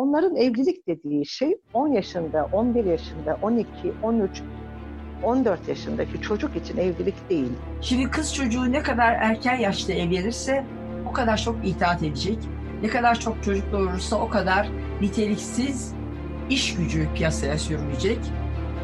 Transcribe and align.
Onların 0.00 0.36
evlilik 0.36 0.86
dediği 0.86 1.26
şey 1.26 1.58
10 1.72 1.88
yaşında, 1.88 2.48
11 2.52 2.84
yaşında, 2.84 3.38
12, 3.42 3.68
13, 4.02 4.42
14 5.22 5.68
yaşındaki 5.68 6.20
çocuk 6.20 6.56
için 6.56 6.76
evlilik 6.76 7.30
değil. 7.30 7.52
Şimdi 7.80 8.10
kız 8.10 8.34
çocuğu 8.34 8.72
ne 8.72 8.82
kadar 8.82 9.12
erken 9.12 9.56
yaşta 9.56 9.92
evlenirse 9.92 10.64
o 11.10 11.12
kadar 11.12 11.36
çok 11.36 11.56
itaat 11.64 12.02
edecek. 12.02 12.38
Ne 12.82 12.88
kadar 12.88 13.20
çok 13.20 13.44
çocuk 13.44 13.72
doğurursa 13.72 14.16
o 14.16 14.28
kadar 14.28 14.68
niteliksiz 15.00 15.94
iş 16.50 16.76
gücü 16.76 17.08
piyasaya 17.14 17.58
sürülecek. 17.58 18.18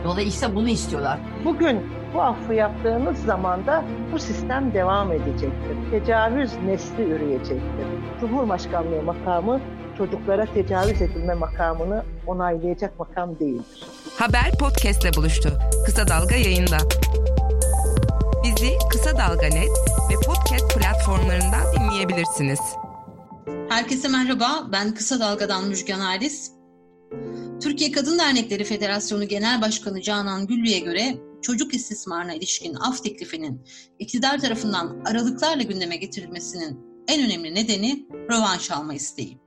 Dolayısıyla 0.04 0.54
bunu 0.54 0.68
istiyorlar. 0.68 1.18
Bugün 1.44 1.80
bu 2.14 2.22
affı 2.22 2.54
yaptığınız 2.54 3.18
zaman 3.18 3.66
da 3.66 3.84
bu 4.12 4.18
sistem 4.18 4.74
devam 4.74 5.12
edecektir. 5.12 5.76
Tecavüz 5.90 6.52
nesli 6.66 7.02
üreyecektir. 7.02 7.86
Cumhurbaşkanlığı 8.20 9.02
makamı 9.02 9.60
çocuklara 9.98 10.46
tecavüz 10.54 11.02
edilme 11.02 11.34
makamını 11.34 12.04
onaylayacak 12.26 12.98
makam 12.98 13.38
değildir. 13.38 13.82
Haber 14.18 14.52
podcastle 14.60 15.14
buluştu. 15.16 15.58
Kısa 15.86 16.08
Dalga 16.08 16.34
yayında. 16.34 16.78
Bizi 18.44 18.72
Kısa 18.90 19.18
Dalga 19.18 19.46
Net 19.46 19.70
ve 20.10 20.14
podcast 20.26 20.78
platformlarından 20.78 21.64
dinleyebilirsiniz. 21.76 22.60
Herkese 23.68 24.08
merhaba, 24.08 24.68
ben 24.72 24.94
Kısa 24.94 25.20
Dalga'dan 25.20 25.68
Müjgan 25.68 26.00
Halis. 26.00 26.52
Türkiye 27.62 27.92
Kadın 27.92 28.18
Dernekleri 28.18 28.64
Federasyonu 28.64 29.24
Genel 29.28 29.62
Başkanı 29.62 30.02
Canan 30.02 30.46
Güllü'ye 30.46 30.78
göre 30.78 31.16
çocuk 31.42 31.74
istismarına 31.74 32.34
ilişkin 32.34 32.74
af 32.74 33.02
teklifinin 33.02 33.64
iktidar 33.98 34.38
tarafından 34.38 34.96
aralıklarla 35.04 35.62
gündeme 35.62 35.96
getirilmesinin 35.96 36.80
en 37.08 37.26
önemli 37.26 37.54
nedeni 37.54 38.06
rövanş 38.30 38.70
alma 38.70 38.94
isteği. 38.94 39.45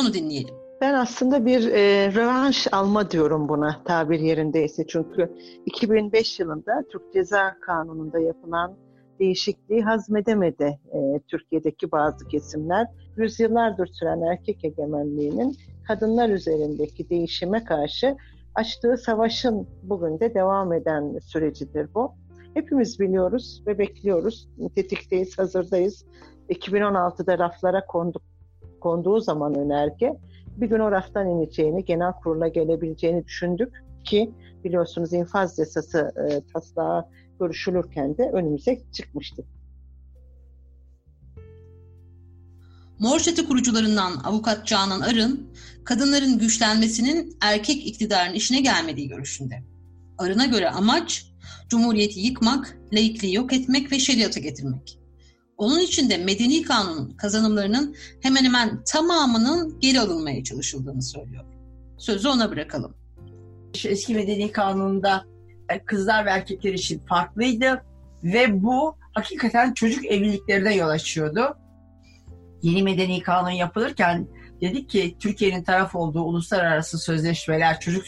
Onu 0.00 0.14
dinleyelim. 0.14 0.54
Ben 0.80 0.94
aslında 0.94 1.46
bir 1.46 1.72
e, 1.72 2.14
rövanş 2.14 2.68
alma 2.72 3.10
diyorum 3.10 3.48
buna 3.48 3.82
tabir 3.84 4.20
yerindeyse. 4.20 4.86
Çünkü 4.86 5.32
2005 5.66 6.40
yılında 6.40 6.84
Türk 6.92 7.12
Ceza 7.12 7.56
Kanunu'nda 7.60 8.18
yapılan 8.18 8.76
değişikliği 9.20 9.82
hazmedemedi 9.82 10.78
e, 10.92 11.20
Türkiye'deki 11.28 11.92
bazı 11.92 12.28
kesimler. 12.28 12.86
Yüzyıllardır 13.16 13.86
süren 13.86 14.20
erkek 14.20 14.64
egemenliğinin 14.64 15.56
kadınlar 15.88 16.28
üzerindeki 16.28 17.10
değişime 17.10 17.64
karşı 17.64 18.16
açtığı 18.54 18.96
savaşın 18.96 19.68
bugün 19.82 20.20
de 20.20 20.34
devam 20.34 20.72
eden 20.72 21.18
sürecidir 21.18 21.94
bu. 21.94 22.12
Hepimiz 22.54 23.00
biliyoruz 23.00 23.62
ve 23.66 23.78
bekliyoruz. 23.78 24.48
Tetikteyiz, 24.74 25.38
hazırdayız. 25.38 26.04
2016'da 26.48 27.38
raflara 27.38 27.86
konduk, 27.86 28.22
konduğu 28.80 29.20
zaman 29.20 29.54
önerge 29.54 30.14
bir 30.56 30.66
gün 30.66 30.78
o 30.78 30.90
raftan 30.90 31.28
ineceğini, 31.28 31.84
genel 31.84 32.12
kurula 32.12 32.48
gelebileceğini 32.48 33.24
düşündük 33.24 33.84
ki 34.04 34.30
biliyorsunuz 34.64 35.12
infaz 35.12 35.58
yasası 35.58 36.12
e, 36.28 36.52
taslağı 36.52 37.04
görüşülürken 37.40 38.18
de 38.18 38.30
önümüze 38.32 38.80
çıkmıştı. 38.92 39.44
Mor 42.98 43.18
Çatı 43.18 43.46
kurucularından 43.46 44.12
avukat 44.24 44.66
Canan 44.66 45.00
Arın, 45.00 45.50
kadınların 45.84 46.38
güçlenmesinin 46.38 47.36
erkek 47.40 47.86
iktidarın 47.86 48.34
işine 48.34 48.60
gelmediği 48.60 49.08
görüşünde. 49.08 49.62
Arın'a 50.18 50.46
göre 50.46 50.70
amaç, 50.70 51.32
cumhuriyeti 51.68 52.20
yıkmak, 52.20 52.78
laikliği 52.92 53.34
yok 53.34 53.52
etmek 53.52 53.92
ve 53.92 53.98
şeriatı 53.98 54.40
getirmek. 54.40 54.98
Onun 55.58 55.78
için 55.78 56.10
de 56.10 56.16
medeni 56.16 56.62
kanunun 56.62 57.10
kazanımlarının 57.10 57.96
hemen 58.20 58.44
hemen 58.44 58.82
tamamının 58.92 59.80
geri 59.80 60.00
alınmaya 60.00 60.44
çalışıldığını 60.44 61.02
söylüyor. 61.02 61.44
Sözü 61.98 62.28
ona 62.28 62.50
bırakalım. 62.50 62.94
Eski 63.84 64.14
medeni 64.14 64.52
kanununda 64.52 65.24
e, 65.68 65.84
kızlar 65.84 66.26
ve 66.26 66.30
erkekler 66.30 66.72
için 66.72 66.98
farklıydı 66.98 67.84
ve 68.24 68.62
bu 68.62 68.96
hakikaten 69.12 69.74
çocuk 69.74 70.06
evliliklerine 70.06 70.76
yol 70.76 70.88
açıyordu. 70.88 71.56
Yeni 72.62 72.82
medeni 72.82 73.22
kanun 73.22 73.50
yapılırken 73.50 74.28
dedik 74.60 74.90
ki 74.90 75.16
Türkiye'nin 75.20 75.64
taraf 75.64 75.94
olduğu 75.94 76.22
uluslararası 76.22 76.98
sözleşmeler, 76.98 77.80
çocuk 77.80 78.04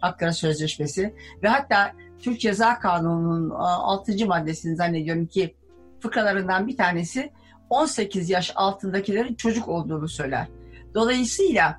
hakları 0.00 0.34
sözleşmesi 0.34 1.14
ve 1.42 1.48
hatta 1.48 1.92
Türk 2.18 2.40
Ceza 2.40 2.78
Kanunu'nun 2.78 3.50
6. 3.50 4.26
maddesini 4.26 4.76
zannediyorum 4.76 5.26
ki 5.26 5.54
fıkralarından 6.02 6.68
bir 6.68 6.76
tanesi 6.76 7.32
18 7.70 8.30
yaş 8.30 8.52
altındakilerin 8.54 9.34
çocuk 9.34 9.68
olduğunu 9.68 10.08
söyler. 10.08 10.48
Dolayısıyla 10.94 11.78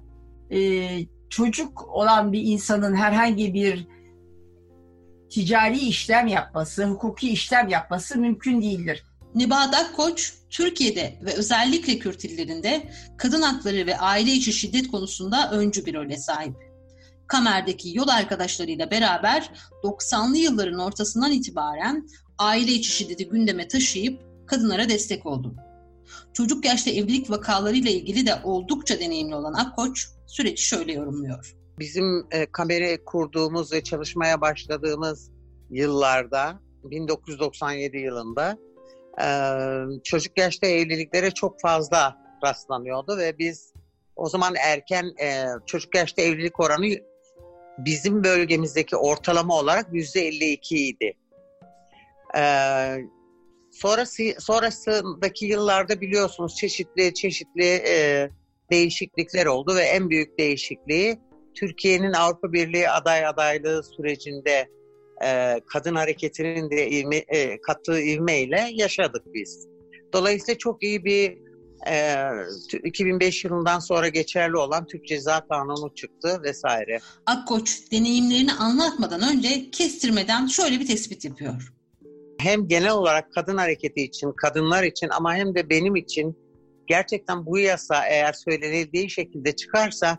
e, 0.52 0.90
çocuk 1.30 1.90
olan 1.90 2.34
bir 2.34 2.42
insanın 2.42 2.96
herhangi 2.96 3.54
bir 3.54 3.88
ticari 5.30 5.80
işlem 5.80 6.28
yapması, 6.28 6.86
hukuki 6.86 7.30
işlem 7.30 7.68
yapması 7.68 8.20
mümkün 8.20 8.62
değildir. 8.62 9.04
Nebahat 9.36 9.76
Akkoç, 9.76 10.34
Türkiye'de 10.50 11.20
ve 11.22 11.34
özellikle 11.34 12.00
Kürt 12.00 12.26
illerinde 12.26 12.92
kadın 13.18 13.42
hakları 13.42 13.86
ve 13.86 13.98
aile 13.98 14.32
içi 14.32 14.54
şiddet 14.54 14.88
konusunda 14.88 15.52
öncü 15.52 15.86
bir 15.86 15.94
role 15.94 16.18
sahip. 16.18 16.56
Kamer'deki 17.28 17.98
yol 17.98 18.08
arkadaşlarıyla 18.08 18.92
beraber 18.92 19.52
90'lı 19.84 20.38
yılların 20.38 20.80
ortasından 20.80 21.32
itibaren 21.32 22.08
aile 22.38 22.72
içi 22.72 22.92
şiddeti 22.92 23.30
gündeme 23.30 23.68
taşıyıp 23.68 24.22
kadınlara 24.48 24.90
destek 24.90 25.26
oldu. 25.26 25.56
Çocuk 26.34 26.66
yaşta 26.66 26.92
evlilik 26.92 27.30
vakalarıyla 27.30 27.92
ilgili 27.92 28.26
de 28.26 28.36
oldukça 28.44 29.00
deneyimli 29.00 29.36
olan 29.36 29.54
Akkoç 29.54 30.08
süreci 30.28 30.64
şöyle 30.64 30.94
yorumluyor. 30.94 31.56
Bizim 31.80 32.28
e, 32.32 32.46
kamera 32.46 33.04
kurduğumuz 33.06 33.74
ve 33.74 33.84
çalışmaya 33.84 34.42
başladığımız 34.42 35.32
yıllarda 35.70 36.60
1997 36.84 37.98
yılında 37.98 38.58
e, 39.22 39.28
çocuk 40.04 40.38
yaşta 40.38 40.68
evliliklere 40.68 41.32
çok 41.32 41.62
fazla 41.62 42.18
rastlanıyordu 42.46 43.18
ve 43.18 43.38
biz 43.38 43.74
o 44.16 44.30
zaman 44.30 44.56
erken 44.56 45.06
e, 45.22 45.46
çocuk 45.66 45.96
yaşta 45.96 46.22
evlilik 46.22 46.60
oranı 46.60 46.86
bizim 47.78 48.24
bölgemizdeki 48.24 48.96
ortalama 48.96 49.56
olarak 49.60 49.88
yüzde 49.94 50.28
52 50.28 50.88
idi. 50.88 51.14
Ee, 52.38 52.98
sonrası 53.72 54.24
sonrasındaki 54.40 55.46
yıllarda 55.46 56.02
biliyorsunuz 56.02 56.56
çeşitli 56.56 57.14
çeşitli 57.14 57.66
e, 57.66 58.30
değişiklikler 58.72 59.46
oldu 59.46 59.76
ve 59.76 59.82
en 59.82 60.10
büyük 60.10 60.40
değişikliği 60.40 61.20
Türkiye'nin 61.56 62.14
Avrupa 62.14 62.54
Birliği 62.54 62.90
aday 62.90 63.26
adaylığı 63.26 63.84
sürecinde 63.84 64.68
e, 65.26 65.60
kadın 65.68 65.96
hareketinin 65.96 66.72
de 66.72 66.90
ivme, 66.90 67.16
e, 67.16 67.62
kattığı 67.62 68.02
ivmeyle 68.02 68.70
yaşadık 68.74 69.24
biz. 69.34 69.68
Dolayısıyla 70.14 70.58
çok 70.58 70.84
iyi 70.84 71.06
bir 71.06 71.38
e, 71.88 72.26
2005 72.84 73.46
yılından 73.46 73.80
sonra 73.80 74.08
geçerli 74.08 74.58
olan 74.58 74.88
Türk 74.88 75.08
Ceza 75.08 75.48
Kanunu 75.48 75.96
çıktı 75.96 76.42
vesaire. 76.44 77.00
Akkoç 77.26 77.92
deneyimlerini 77.92 78.54
anlatmadan 78.54 79.22
önce 79.36 79.72
kestirmeden 79.72 80.48
şöyle 80.48 80.80
bir 80.80 80.88
tespit 80.88 81.26
yapıyor 81.26 81.74
hem 82.44 82.68
genel 82.68 82.92
olarak 82.92 83.34
kadın 83.34 83.58
hareketi 83.58 84.02
için, 84.02 84.32
kadınlar 84.32 84.84
için 84.84 85.10
ama 85.10 85.36
hem 85.36 85.56
de 85.56 85.70
benim 85.70 85.96
için 85.96 86.38
gerçekten 86.88 87.46
bu 87.46 87.60
yasa 87.60 88.08
eğer 88.08 88.34
söylenildiği 88.34 89.10
şekilde 89.10 89.56
çıkarsa 89.56 90.18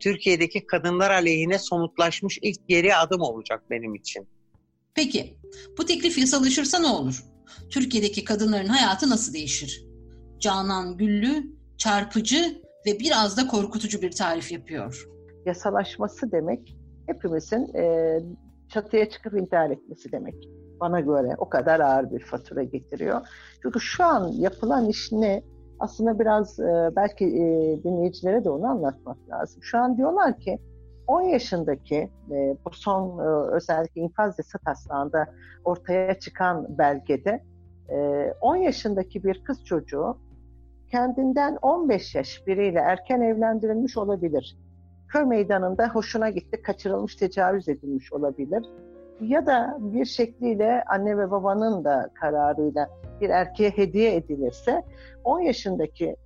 Türkiye'deki 0.00 0.66
kadınlar 0.66 1.10
aleyhine 1.10 1.58
somutlaşmış 1.58 2.38
ilk 2.42 2.68
geri 2.68 2.96
adım 2.96 3.20
olacak 3.20 3.62
benim 3.70 3.94
için. 3.94 4.28
Peki 4.94 5.36
bu 5.78 5.86
teklif 5.86 6.18
yasalaşırsa 6.18 6.78
ne 6.78 6.86
olur? 6.86 7.24
Türkiye'deki 7.70 8.24
kadınların 8.24 8.68
hayatı 8.68 9.10
nasıl 9.10 9.34
değişir? 9.34 9.86
Canan 10.38 10.96
Güllü 10.96 11.44
çarpıcı 11.78 12.62
ve 12.86 12.98
biraz 13.00 13.36
da 13.36 13.46
korkutucu 13.46 14.02
bir 14.02 14.10
tarif 14.10 14.52
yapıyor. 14.52 15.08
Yasalaşması 15.46 16.32
demek 16.32 16.76
hepimizin 17.06 17.74
e, 17.74 18.18
çatıya 18.68 19.08
çıkıp 19.08 19.34
intihar 19.34 19.70
etmesi 19.70 20.12
demek 20.12 20.34
bana 20.82 21.00
göre 21.00 21.34
o 21.38 21.48
kadar 21.48 21.80
ağır 21.80 22.10
bir 22.10 22.20
fatura 22.20 22.62
getiriyor. 22.62 23.20
Çünkü 23.62 23.80
şu 23.80 24.04
an 24.04 24.28
yapılan 24.28 24.88
iş 24.88 25.12
ne? 25.12 25.42
Aslında 25.78 26.18
biraz 26.18 26.60
e, 26.60 26.90
belki 26.96 27.24
e, 27.24 27.44
dinleyicilere 27.84 28.44
de 28.44 28.50
onu 28.50 28.66
anlatmak 28.66 29.16
lazım. 29.30 29.62
Şu 29.62 29.78
an 29.78 29.96
diyorlar 29.96 30.38
ki 30.38 30.58
10 31.06 31.22
yaşındaki 31.22 32.10
e, 32.30 32.56
bu 32.64 32.70
son 32.72 33.18
özellikle 33.52 34.00
infaz 34.00 34.38
yasa 34.38 34.58
taslağında 34.58 35.26
ortaya 35.64 36.18
çıkan 36.18 36.78
belgede 36.78 37.42
10 38.40 38.56
yaşındaki 38.56 39.24
bir 39.24 39.44
kız 39.44 39.64
çocuğu 39.64 40.16
kendinden 40.90 41.58
15 41.62 42.14
yaş 42.14 42.46
biriyle 42.46 42.78
erken 42.78 43.20
evlendirilmiş 43.20 43.96
olabilir. 43.96 44.56
Köy 45.08 45.24
meydanında 45.24 45.88
hoşuna 45.88 46.30
gitti, 46.30 46.62
kaçırılmış, 46.62 47.16
tecavüz 47.16 47.68
edilmiş 47.68 48.12
olabilir 48.12 48.62
ya 49.22 49.46
da 49.46 49.76
bir 49.80 50.04
şekliyle 50.04 50.84
anne 50.86 51.18
ve 51.18 51.30
babanın 51.30 51.84
da 51.84 52.10
kararıyla 52.14 52.90
bir 53.20 53.30
erkeğe 53.30 53.70
hediye 53.70 54.16
edilirse 54.16 54.82
10 55.24 55.40
yaşındaki 55.40 56.16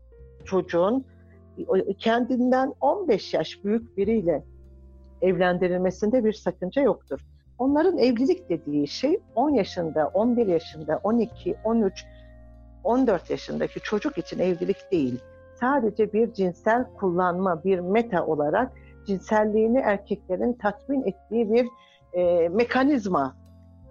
çocuğun 0.45 1.05
kendinden 1.99 2.75
15 2.81 3.35
yaş 3.35 3.65
büyük 3.65 3.97
biriyle 3.97 4.45
evlendirilmesinde 5.23 6.25
bir 6.25 6.33
sakınca 6.33 6.83
yoktur. 6.83 7.21
Onların 7.59 7.99
evlilik 7.99 8.49
dediği 8.49 8.89
şey 8.89 9.21
10 9.35 9.51
yaşında, 9.51 10.11
11 10.15 10.47
yaşında, 10.47 11.01
12, 11.03 11.57
13, 11.65 12.05
14 12.85 13.31
yaşındaki 13.31 13.81
çocuk 13.81 14.19
için 14.19 14.39
evlilik 14.39 14.93
değil. 14.93 15.21
Sadece 15.61 16.13
bir 16.13 16.33
cinsel 16.33 16.85
kullanma, 16.85 17.65
bir 17.65 17.79
meta 17.79 18.27
olarak 18.27 18.73
cinselliğini 19.07 19.79
erkeklerin 19.79 20.53
tatmin 20.53 21.03
ettiği 21.03 21.53
bir 21.53 21.69
e, 22.17 22.49
mekanizma. 22.49 23.37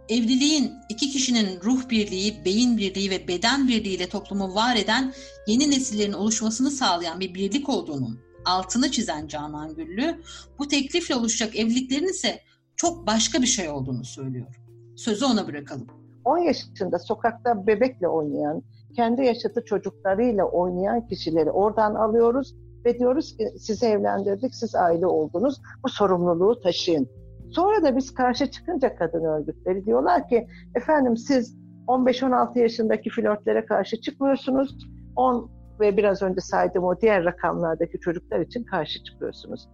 Evliliğin 0.09 0.71
iki 0.89 1.09
kişinin 1.09 1.61
ruh 1.63 1.89
birliği, 1.89 2.45
beyin 2.45 2.77
birliği 2.77 3.09
ve 3.09 3.27
beden 3.27 3.67
birliğiyle 3.67 4.09
toplumu 4.09 4.55
var 4.55 4.75
eden 4.75 5.13
yeni 5.47 5.71
nesillerin 5.71 6.13
oluşmasını 6.13 6.71
sağlayan 6.71 7.19
bir 7.19 7.33
birlik 7.33 7.69
olduğunun 7.69 8.19
altını 8.45 8.91
çizen 8.91 9.27
Canan 9.27 9.75
Güllü, 9.75 10.21
bu 10.59 10.67
teklifle 10.67 11.15
oluşacak 11.15 11.55
evliliklerin 11.55 12.07
ise 12.07 12.39
çok 12.75 13.07
başka 13.07 13.41
bir 13.41 13.47
şey 13.47 13.69
olduğunu 13.69 14.05
söylüyor. 14.05 14.61
Sözü 14.95 15.25
ona 15.25 15.47
bırakalım. 15.47 15.87
10 16.25 16.37
yaşında 16.37 16.99
sokakta 16.99 17.67
bebekle 17.67 18.07
oynayan, 18.07 18.63
kendi 18.95 19.25
yaşıtı 19.25 19.65
çocuklarıyla 19.65 20.45
oynayan 20.45 21.07
kişileri 21.07 21.51
oradan 21.51 21.95
alıyoruz 21.95 22.55
ve 22.85 22.99
diyoruz 22.99 23.37
ki 23.37 23.53
sizi 23.59 23.85
evlendirdik, 23.85 24.55
siz 24.55 24.75
aile 24.75 25.07
oldunuz, 25.07 25.61
bu 25.83 25.89
sorumluluğu 25.89 26.61
taşıyın. 26.61 27.09
Sonra 27.55 27.83
da 27.83 27.97
biz 27.97 28.13
karşı 28.13 28.51
çıkınca 28.51 28.95
kadın 28.95 29.23
örgütleri 29.23 29.85
diyorlar 29.85 30.27
ki 30.27 30.47
efendim 30.75 31.17
siz 31.17 31.57
15-16 31.87 32.59
yaşındaki 32.59 33.09
flörtlere 33.09 33.65
karşı 33.65 34.01
çıkmıyorsunuz, 34.01 34.77
10 35.15 35.51
ve 35.79 35.97
biraz 35.97 36.21
önce 36.21 36.41
saydığım 36.41 36.83
o 36.83 37.01
diğer 37.01 37.25
rakamlardaki 37.25 37.99
çocuklar 37.99 38.39
için 38.39 38.63
karşı 38.63 39.03
çıkıyorsunuz. 39.03 39.69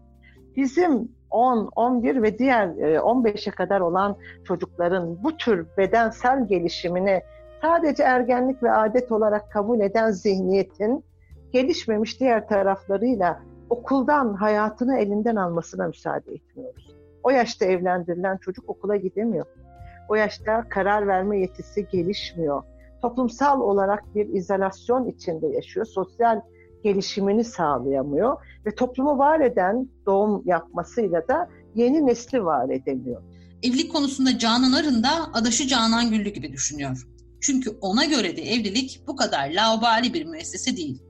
Bizim 0.55 1.11
10, 1.29 1.69
11 1.75 2.23
ve 2.23 2.37
diğer 2.37 2.67
15'e 2.97 3.51
kadar 3.51 3.79
olan 3.79 4.17
çocukların 4.43 5.23
bu 5.23 5.37
tür 5.37 5.67
bedensel 5.77 6.47
gelişimini 6.47 7.21
sadece 7.61 8.03
ergenlik 8.03 8.63
ve 8.63 8.71
adet 8.71 9.11
olarak 9.11 9.51
kabul 9.51 9.79
eden 9.79 10.11
zihniyetin 10.11 11.05
gelişmemiş 11.53 12.19
diğer 12.19 12.47
taraflarıyla 12.47 13.39
okuldan 13.69 14.33
hayatını 14.33 14.97
elinden 14.97 15.35
almasına 15.35 15.87
müsaade 15.87 16.33
etmiyoruz. 16.33 16.90
O 17.23 17.29
yaşta 17.29 17.65
evlendirilen 17.65 18.37
çocuk 18.37 18.69
okula 18.69 18.95
gidemiyor. 18.95 19.45
O 20.09 20.15
yaşta 20.15 20.69
karar 20.69 21.07
verme 21.07 21.39
yetisi 21.39 21.87
gelişmiyor. 21.91 22.63
Toplumsal 23.01 23.61
olarak 23.61 24.15
bir 24.15 24.27
izolasyon 24.27 25.07
içinde 25.07 25.47
yaşıyor. 25.47 25.85
Sosyal 25.85 26.41
gelişimini 26.83 27.43
sağlayamıyor 27.43 28.37
ve 28.65 28.75
toplumu 28.75 29.17
var 29.17 29.39
eden 29.39 29.89
doğum 30.05 30.43
yapmasıyla 30.45 31.27
da 31.27 31.49
yeni 31.75 32.05
nesli 32.05 32.45
var 32.45 32.69
edemiyor. 32.69 33.21
Evlilik 33.63 33.91
konusunda 33.91 34.37
Canan 34.37 34.71
Arın 34.71 35.03
da 35.03 35.09
adaşı 35.33 35.67
Canan 35.67 36.09
Güllü 36.09 36.29
gibi 36.29 36.53
düşünüyor. 36.53 37.07
Çünkü 37.41 37.69
ona 37.81 38.05
göre 38.05 38.37
de 38.37 38.41
evlilik 38.41 39.03
bu 39.07 39.15
kadar 39.15 39.49
laubali 39.49 40.13
bir 40.13 40.25
müessese 40.25 40.77
değil. 40.77 41.01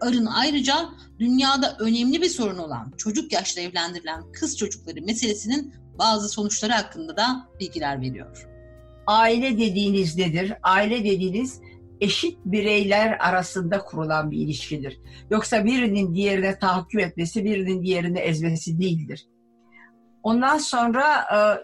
Arın 0.00 0.26
ayrıca 0.26 0.88
dünyada 1.18 1.76
önemli 1.78 2.22
bir 2.22 2.28
sorun 2.28 2.58
olan 2.58 2.92
çocuk 2.96 3.32
yaşta 3.32 3.60
evlendirilen 3.60 4.32
kız 4.32 4.58
çocukları 4.58 5.02
meselesinin 5.02 5.74
bazı 5.98 6.28
sonuçları 6.28 6.72
hakkında 6.72 7.16
da 7.16 7.48
bilgiler 7.60 8.00
veriyor. 8.00 8.48
Aile 9.06 9.52
dediğiniz 9.52 10.16
nedir? 10.16 10.52
Aile 10.62 11.04
dediğiniz 11.04 11.60
eşit 12.00 12.38
bireyler 12.44 13.16
arasında 13.20 13.78
kurulan 13.84 14.30
bir 14.30 14.38
ilişkidir. 14.38 15.00
Yoksa 15.30 15.64
birinin 15.64 16.14
diğerine 16.14 16.58
tahakküm 16.58 17.00
etmesi, 17.00 17.44
birinin 17.44 17.82
diğerini 17.82 18.18
ezmesi 18.18 18.80
değildir. 18.80 19.26
Ondan 20.22 20.58
sonra 20.58 21.04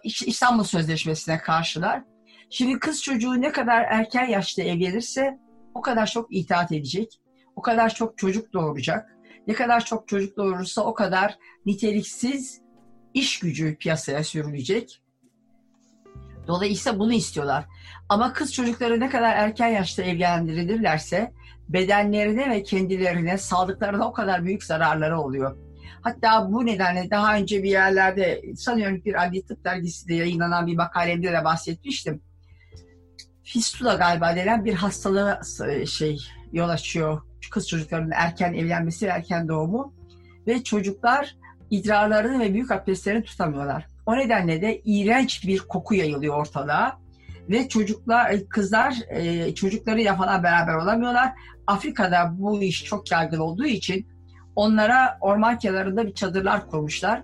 e, 0.05 0.09
İstanbul 0.27 0.65
Sözleşmesi'ne 0.65 1.38
karşılar. 1.38 2.03
Şimdi 2.50 2.79
kız 2.79 3.03
çocuğu 3.03 3.41
ne 3.41 3.53
kadar 3.53 3.83
erken 3.83 4.27
yaşta 4.27 4.62
evlenirse 4.62 5.38
o 5.75 5.81
kadar 5.81 6.06
çok 6.06 6.35
itaat 6.35 6.73
edecek, 6.73 7.21
o 7.56 7.62
kadar 7.62 7.94
çok 7.94 8.19
çocuk 8.19 8.53
doğuracak. 8.53 9.17
Ne 9.47 9.55
kadar 9.55 9.85
çok 9.85 10.08
çocuk 10.08 10.37
doğurursa 10.37 10.82
o 10.82 10.94
kadar 10.94 11.38
niteliksiz 11.67 12.61
iş 13.14 13.38
gücü 13.38 13.76
piyasaya 13.76 14.25
sürülecek. 14.25 15.03
Dolayısıyla 16.47 16.99
bunu 16.99 17.12
istiyorlar. 17.12 17.64
Ama 18.08 18.32
kız 18.32 18.53
çocukları 18.53 19.00
ne 19.00 19.08
kadar 19.08 19.37
erken 19.37 19.69
yaşta 19.69 20.03
evlendirilirlerse 20.03 21.32
bedenlerine 21.69 22.50
ve 22.50 22.62
kendilerine, 22.62 23.38
sağlıklarına 23.38 24.09
o 24.09 24.12
kadar 24.12 24.44
büyük 24.44 24.64
zararları 24.64 25.20
oluyor. 25.20 25.56
Hatta 26.00 26.52
bu 26.52 26.67
nedenle 26.67 27.11
daha 27.11 27.37
önce 27.37 27.62
bir 27.62 27.70
yerlerde 27.70 28.43
sanıyorum 28.56 29.05
bir 29.05 29.25
adli 29.25 29.47
tıp 29.47 29.64
dergisinde 29.64 30.14
yayınlanan 30.14 30.67
bir 30.67 30.76
makalemde 30.76 31.32
de 31.32 31.44
bahsetmiştim. 31.44 32.23
Fistula 33.44 33.94
galiba 33.94 34.37
denen 34.37 34.64
bir 34.64 34.75
hastalığı 34.75 35.41
şey 35.87 36.19
yol 36.52 36.69
açıyor 36.69 37.23
kız 37.51 37.69
çocuklarının 37.69 38.13
erken 38.15 38.55
evlenmesi 38.55 39.07
ve 39.07 39.11
erken 39.11 39.49
doğumu 39.49 39.95
ve 40.47 40.65
çocuklar 40.65 41.37
idrarlarını 41.71 42.41
ve 42.41 42.55
büyük 42.55 42.71
abdestlerini 42.71 43.25
tutamıyorlar. 43.25 43.87
O 44.07 44.17
nedenle 44.17 44.63
de 44.63 44.81
iğrenç 44.85 45.47
bir 45.47 45.59
koku 45.59 45.95
yayılıyor 45.95 46.35
ortalığa 46.35 46.99
ve 47.51 47.69
çocuklar, 47.69 48.31
e, 48.31 48.47
kızlar 48.47 48.95
e, 49.11 49.55
çocuklarıyla 49.55 50.17
falan 50.17 50.43
beraber 50.43 50.75
olamıyorlar. 50.75 51.33
Afrika'da 51.67 52.35
bu 52.39 52.63
iş 52.63 52.85
çok 52.85 53.11
yaygın 53.11 53.39
olduğu 53.39 53.67
için 53.67 54.09
onlara 54.57 55.19
orman 55.21 55.59
kenarında 55.59 56.07
bir 56.07 56.15
çadırlar 56.15 56.71
kurmuşlar. 56.71 57.23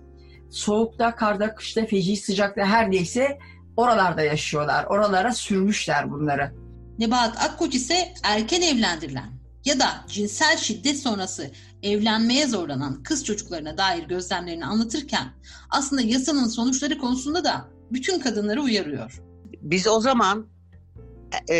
Soğukta, 0.50 1.14
karda, 1.14 1.54
kışta, 1.54 1.86
feci 1.86 2.16
sıcakta 2.16 2.64
her 2.64 2.90
neyse 2.90 3.38
oralarda 3.76 4.22
yaşıyorlar. 4.22 4.84
Oralara 4.84 5.32
sürmüşler 5.32 6.10
bunları. 6.10 6.52
Nebahat 6.98 7.44
Akkoç 7.44 7.74
ise 7.74 8.14
erken 8.22 8.62
evlendirilen 8.62 9.41
ya 9.64 9.80
da 9.80 10.04
cinsel 10.08 10.56
şiddet 10.56 10.98
sonrası 10.98 11.50
evlenmeye 11.82 12.46
zorlanan 12.46 13.02
kız 13.02 13.24
çocuklarına 13.24 13.78
dair 13.78 14.02
gözlemlerini 14.02 14.66
anlatırken 14.66 15.32
aslında 15.70 16.02
yasanın 16.02 16.46
sonuçları 16.46 16.98
konusunda 16.98 17.44
da 17.44 17.68
bütün 17.90 18.20
kadınları 18.20 18.62
uyarıyor. 18.62 19.22
Biz 19.62 19.86
o 19.86 20.00
zaman 20.00 20.46
e, 21.50 21.56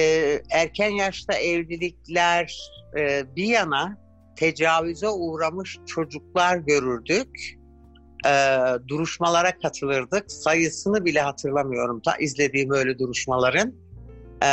erken 0.50 0.90
yaşta 0.90 1.32
evlilikler 1.32 2.56
e, 2.98 3.24
bir 3.36 3.46
yana 3.46 3.98
tecavüze 4.36 5.08
uğramış 5.08 5.78
çocuklar 5.86 6.56
görürdük. 6.56 7.58
E, 8.26 8.58
duruşmalara 8.88 9.58
katılırdık. 9.58 10.32
Sayısını 10.32 11.04
bile 11.04 11.20
hatırlamıyorum 11.20 12.00
ta 12.00 12.16
izlediğim 12.16 12.70
öyle 12.70 12.98
duruşmaların. 12.98 13.74
E, 14.42 14.48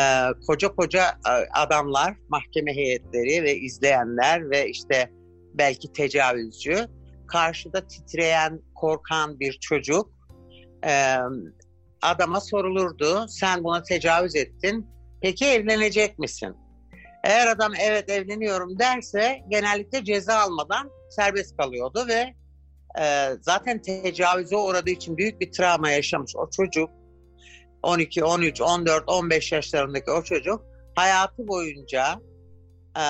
koca 0.47 0.75
koca 0.75 1.03
e, 1.03 1.31
adamlar, 1.53 2.15
mahkeme 2.29 2.75
heyetleri 2.75 3.43
ve 3.43 3.55
izleyenler 3.55 4.49
ve 4.49 4.69
işte 4.69 5.09
belki 5.53 5.93
tecavüzcü 5.93 6.87
karşıda 7.27 7.87
titreyen, 7.87 8.61
korkan 8.75 9.39
bir 9.39 9.53
çocuk 9.53 10.09
e, 10.85 11.15
adama 12.01 12.41
sorulurdu. 12.41 13.25
Sen 13.27 13.63
buna 13.63 13.83
tecavüz 13.83 14.35
ettin. 14.35 14.87
Peki 15.21 15.45
evlenecek 15.45 16.19
misin? 16.19 16.55
Eğer 17.23 17.47
adam 17.47 17.71
evet 17.79 18.09
evleniyorum 18.09 18.79
derse 18.79 19.39
genellikle 19.49 20.03
ceza 20.03 20.35
almadan 20.35 20.89
serbest 21.09 21.57
kalıyordu 21.57 22.05
ve 22.07 22.33
e, 23.01 23.29
zaten 23.41 23.81
tecavüze 23.81 24.55
uğradığı 24.55 24.89
için 24.89 25.17
büyük 25.17 25.41
bir 25.41 25.51
travma 25.51 25.89
yaşamış 25.89 26.35
o 26.35 26.49
çocuk 26.49 26.89
12, 27.83 28.23
13, 28.23 28.61
14, 28.61 29.03
15 29.07 29.51
yaşlarındaki 29.51 30.11
o 30.11 30.23
çocuk 30.23 30.65
hayatı 30.95 31.47
boyunca 31.47 32.21
e, 32.97 33.05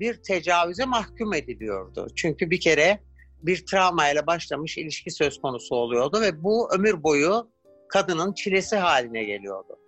bir 0.00 0.22
tecavüze 0.22 0.84
mahkum 0.84 1.34
ediliyordu. 1.34 2.06
Çünkü 2.16 2.50
bir 2.50 2.60
kere 2.60 3.00
bir 3.42 3.66
travmayla 3.66 4.26
başlamış 4.26 4.78
ilişki 4.78 5.10
söz 5.10 5.40
konusu 5.40 5.74
oluyordu 5.74 6.20
ve 6.20 6.42
bu 6.42 6.74
ömür 6.74 7.02
boyu 7.02 7.50
kadının 7.88 8.32
çilesi 8.32 8.76
haline 8.76 9.24
geliyordu. 9.24 9.78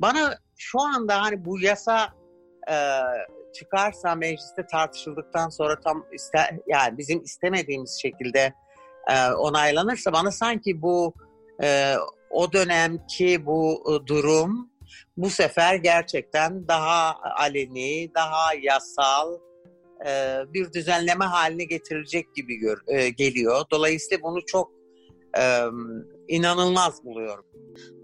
Bana 0.00 0.38
şu 0.56 0.80
anda 0.80 1.22
hani 1.22 1.44
bu 1.44 1.60
yasa 1.60 2.08
e, 2.70 2.76
çıkarsa 3.54 4.14
mecliste 4.14 4.66
tartışıldıktan 4.66 5.48
sonra 5.48 5.80
tam 5.80 6.06
iste, 6.12 6.38
yani 6.66 6.98
bizim 6.98 7.22
istemediğimiz 7.22 7.98
şekilde 8.02 8.52
e, 9.10 9.32
onaylanırsa 9.32 10.12
bana 10.12 10.30
sanki 10.30 10.82
bu 10.82 11.14
e, 11.62 11.94
o 12.32 12.52
dönemki 12.52 13.46
bu 13.46 13.82
e, 13.86 14.06
durum 14.06 14.70
bu 15.16 15.30
sefer 15.30 15.74
gerçekten 15.74 16.68
daha 16.68 17.16
aleni, 17.38 18.10
daha 18.14 18.54
yasal 18.62 19.38
bir 20.54 20.72
düzenleme 20.72 21.24
haline 21.24 21.64
getirilecek 21.64 22.34
gibi 22.34 22.58
geliyor. 23.16 23.64
Dolayısıyla 23.70 24.22
bunu 24.22 24.46
çok 24.46 24.70
inanılmaz 26.28 27.04
buluyorum. 27.04 27.44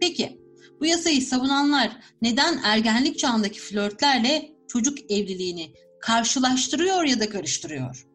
Peki 0.01 0.39
bu 0.81 0.87
yasayı 0.87 1.23
savunanlar 1.23 1.97
neden 2.23 2.61
ergenlik 2.65 3.19
çağındaki 3.19 3.61
flörtlerle 3.61 4.51
çocuk 4.69 5.11
evliliğini 5.11 5.73
karşılaştırıyor 6.01 7.05
ya 7.05 7.21
da 7.21 7.29
karıştırıyor? 7.29 8.07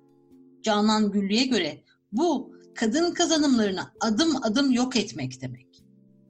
Canan 0.61 1.11
Güllü'ye 1.11 1.45
göre 1.45 1.83
bu 2.11 2.55
kadın 2.75 3.13
kazanımlarını 3.13 3.91
adım 3.99 4.35
adım 4.43 4.71
yok 4.71 4.95
etmek 4.95 5.41
demek. 5.41 5.72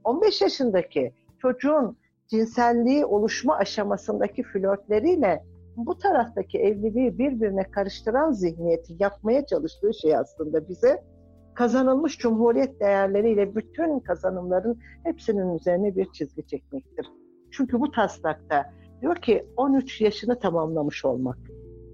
15 0.04 0.42
yaşındaki 0.42 1.14
çocuğun 1.42 1.98
cinselliği 2.28 3.06
oluşma 3.06 3.56
aşamasındaki 3.56 4.44
flörtleriyle 4.44 5.44
bu 5.78 5.98
taraftaki 5.98 6.60
evliliği 6.60 7.18
birbirine 7.18 7.64
karıştıran 7.64 8.32
zihniyeti 8.32 8.94
yapmaya 9.00 9.46
çalıştığı 9.46 9.94
şey 9.94 10.18
aslında 10.18 10.70
bize 10.70 11.04
kazanılmış 11.54 12.18
cumhuriyet 12.18 12.80
değerleriyle 12.80 13.56
bütün 13.56 14.00
kazanımların 14.00 14.80
hepsinin 15.04 15.56
üzerine 15.56 15.96
bir 15.96 16.12
çizgi 16.12 16.48
çekmektir. 16.48 17.08
Çünkü 17.52 17.80
bu 17.80 17.92
taslakta 17.92 18.74
diyor 19.02 19.16
ki 19.16 19.46
13 19.58 20.02
yaşını 20.02 20.40
tamamlamış 20.40 21.06
olmak. 21.06 21.38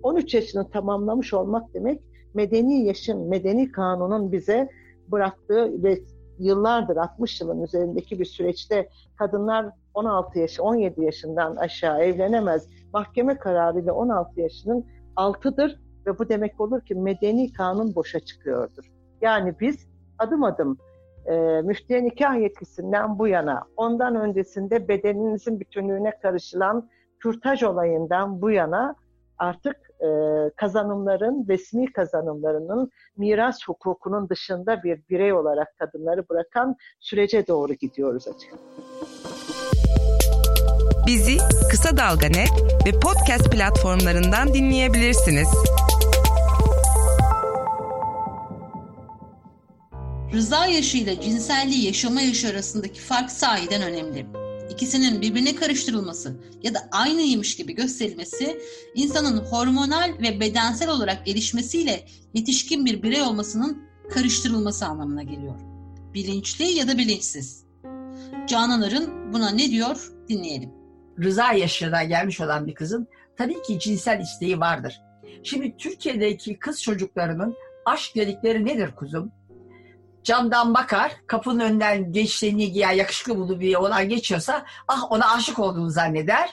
13 0.04 0.34
yaşını 0.34 0.70
tamamlamış 0.70 1.34
olmak 1.34 1.74
demek 1.74 2.02
medeni 2.34 2.86
yaşın, 2.86 3.30
medeni 3.30 3.72
kanunun 3.72 4.32
bize 4.32 4.70
bıraktığı 5.12 5.84
ve 5.84 6.00
yıllardır 6.40 6.98
60 6.98 7.42
yılın 7.42 7.64
üzerindeki 7.64 8.20
bir 8.20 8.26
süreçte 8.26 8.90
kadınlar 9.16 9.66
16 9.94 10.40
yaş, 10.40 10.60
17 10.60 11.04
yaşından 11.04 11.56
aşağı 11.56 12.00
evlenemez. 12.00 12.68
Mahkeme 12.94 13.38
kararıyla 13.38 13.94
16 13.94 14.42
yaşının 14.42 14.86
altıdır 15.16 15.80
ve 16.06 16.20
bu 16.20 16.30
demek 16.30 16.62
olur 16.62 16.82
ki 16.82 16.96
medeni 16.96 17.54
kanun 17.54 17.96
boşa 17.96 18.20
çıkıyordur. 18.20 18.92
Yani 19.22 19.56
biz 19.60 19.88
adım 20.20 20.44
adım 20.44 20.78
e, 21.26 21.62
müftüye 21.62 22.04
nikah 22.04 22.42
yetkisinden 22.42 23.20
bu 23.20 23.28
yana, 23.28 23.64
ondan 23.78 24.16
öncesinde 24.16 24.88
bedeninizin 24.88 25.60
bütünlüğüne 25.60 26.12
karışılan 26.22 26.90
kürtaj 27.20 27.64
olayından 27.64 28.42
bu 28.42 28.52
yana 28.52 28.96
artık 29.38 29.89
e, 30.02 30.08
kazanımların, 30.56 31.46
resmi 31.50 31.94
kazanımlarının 31.94 32.92
miras 33.18 33.60
hukukunun 33.68 34.30
dışında 34.30 34.84
bir 34.84 35.02
birey 35.10 35.34
olarak 35.34 35.78
kadınları 35.78 36.30
bırakan 36.30 36.76
sürece 37.00 37.48
doğru 37.48 37.74
gidiyoruz 37.74 38.28
açıkçası. 38.28 38.64
Bizi 41.08 41.38
Kısa 41.72 41.98
Dalga 41.98 42.28
Net 42.28 42.52
ve 42.88 43.00
podcast 43.00 43.52
platformlarından 43.52 44.54
dinleyebilirsiniz. 44.54 45.48
Rıza 50.34 50.66
yaşı 50.66 50.98
ile 50.98 51.22
cinselliği 51.22 51.86
yaşama 51.86 52.22
yaşı 52.22 52.50
arasındaki 52.50 53.02
fark 53.02 53.32
sahiden 53.32 53.82
önemli. 53.82 54.26
İkisinin 54.80 55.22
birbirine 55.22 55.56
karıştırılması 55.56 56.40
ya 56.64 56.74
da 56.74 56.80
aynıymış 56.92 57.56
gibi 57.56 57.76
gösterilmesi 57.76 58.62
insanın 58.96 59.38
hormonal 59.38 60.14
ve 60.22 60.40
bedensel 60.40 60.90
olarak 60.90 61.26
gelişmesiyle 61.26 62.06
yetişkin 62.34 62.86
bir 62.86 63.04
birey 63.04 63.22
olmasının 63.22 63.84
karıştırılması 64.10 64.86
anlamına 64.86 65.24
geliyor. 65.24 65.56
Bilinçli 66.14 66.72
ya 66.72 66.88
da 66.88 66.98
bilinçsiz. 66.98 67.66
Canan 68.48 68.82
Arın 68.82 69.34
buna 69.34 69.50
ne 69.50 69.70
diyor 69.70 70.12
dinleyelim. 70.30 70.72
Rıza 71.24 71.54
yaşına 71.54 72.04
gelmiş 72.04 72.42
olan 72.42 72.68
bir 72.68 72.76
kızın 72.76 73.08
tabii 73.38 73.62
ki 73.62 73.80
cinsel 73.80 74.20
isteği 74.20 74.60
vardır. 74.60 75.02
Şimdi 75.44 75.78
Türkiye'deki 75.78 76.60
kız 76.60 76.84
çocuklarının 76.84 77.56
aşk 77.86 78.16
dedikleri 78.16 78.66
nedir 78.66 78.92
kuzum? 78.96 79.32
Camdan 80.24 80.74
bakar, 80.74 81.12
kapının 81.28 81.60
önünden 81.60 82.12
gençliğini 82.14 82.72
giyer, 82.72 82.94
yakışıklı 82.94 83.38
bulduğu 83.38 83.60
bir 83.60 83.76
olan 83.76 84.10
geçiyorsa 84.10 84.66
ah 84.88 85.12
ona 85.12 85.32
aşık 85.34 85.60
olduğunu 85.60 85.90
zanneder. 85.90 86.50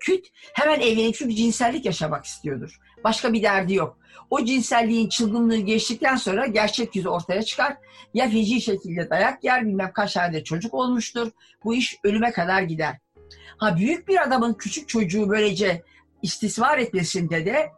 Küt 0.00 0.26
hemen 0.52 0.80
evlenip 0.80 1.14
çünkü 1.14 1.34
cinsellik 1.34 1.84
yaşamak 1.84 2.24
istiyordur. 2.24 2.80
Başka 3.04 3.32
bir 3.32 3.42
derdi 3.42 3.74
yok. 3.74 3.98
O 4.30 4.44
cinselliğin 4.44 5.08
çılgınlığı 5.08 5.56
geçtikten 5.56 6.16
sonra 6.16 6.46
gerçek 6.46 6.96
yüzü 6.96 7.08
ortaya 7.08 7.42
çıkar. 7.42 7.76
Ya 8.14 8.30
feci 8.30 8.60
şekilde 8.60 9.10
dayak 9.10 9.44
yer, 9.44 9.66
bilmem 9.66 9.92
kaç 9.92 10.14
tane 10.14 10.44
çocuk 10.44 10.74
olmuştur. 10.74 11.30
Bu 11.64 11.74
iş 11.74 11.96
ölüme 12.04 12.32
kadar 12.32 12.62
gider. 12.62 12.98
Ha 13.58 13.76
büyük 13.76 14.08
bir 14.08 14.22
adamın 14.22 14.54
küçük 14.54 14.88
çocuğu 14.88 15.28
böylece 15.28 15.82
istismar 16.22 16.78
etmesinde 16.78 17.46
de 17.46 17.70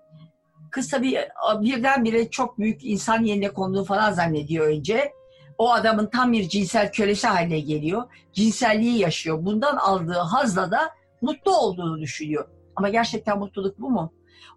Kız 0.70 0.88
tabii 0.88 1.18
birdenbire 1.60 2.30
çok 2.30 2.58
büyük 2.58 2.84
insan 2.84 3.24
yerine 3.24 3.48
konduğu 3.48 3.84
falan 3.84 4.12
zannediyor 4.12 4.66
önce. 4.66 5.12
O 5.58 5.72
adamın 5.72 6.06
tam 6.06 6.32
bir 6.32 6.48
cinsel 6.48 6.92
kölesi 6.92 7.26
haline 7.26 7.60
geliyor. 7.60 8.02
Cinselliği 8.32 8.98
yaşıyor. 8.98 9.44
Bundan 9.44 9.76
aldığı 9.76 10.18
hazla 10.18 10.70
da 10.70 10.90
mutlu 11.22 11.56
olduğunu 11.56 12.00
düşünüyor. 12.00 12.48
Ama 12.76 12.88
gerçekten 12.88 13.38
mutluluk 13.38 13.78
bu 13.78 13.90
mu? 13.90 14.12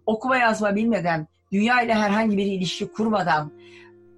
Okuma 0.06 0.36
yazma 0.36 0.74
bilmeden, 0.74 1.28
dünya 1.52 1.82
ile 1.82 1.94
herhangi 1.94 2.36
bir 2.36 2.46
ilişki 2.46 2.92
kurmadan, 2.92 3.52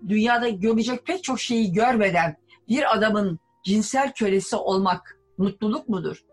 dünyada 0.08 0.48
görecek 0.48 1.06
pek 1.06 1.24
çok 1.24 1.40
şeyi 1.40 1.72
görmeden 1.72 2.36
bir 2.68 2.96
adamın 2.96 3.38
cinsel 3.64 4.12
kölesi 4.12 4.56
olmak 4.56 5.18
mutluluk 5.38 5.88
mudur? 5.88 6.24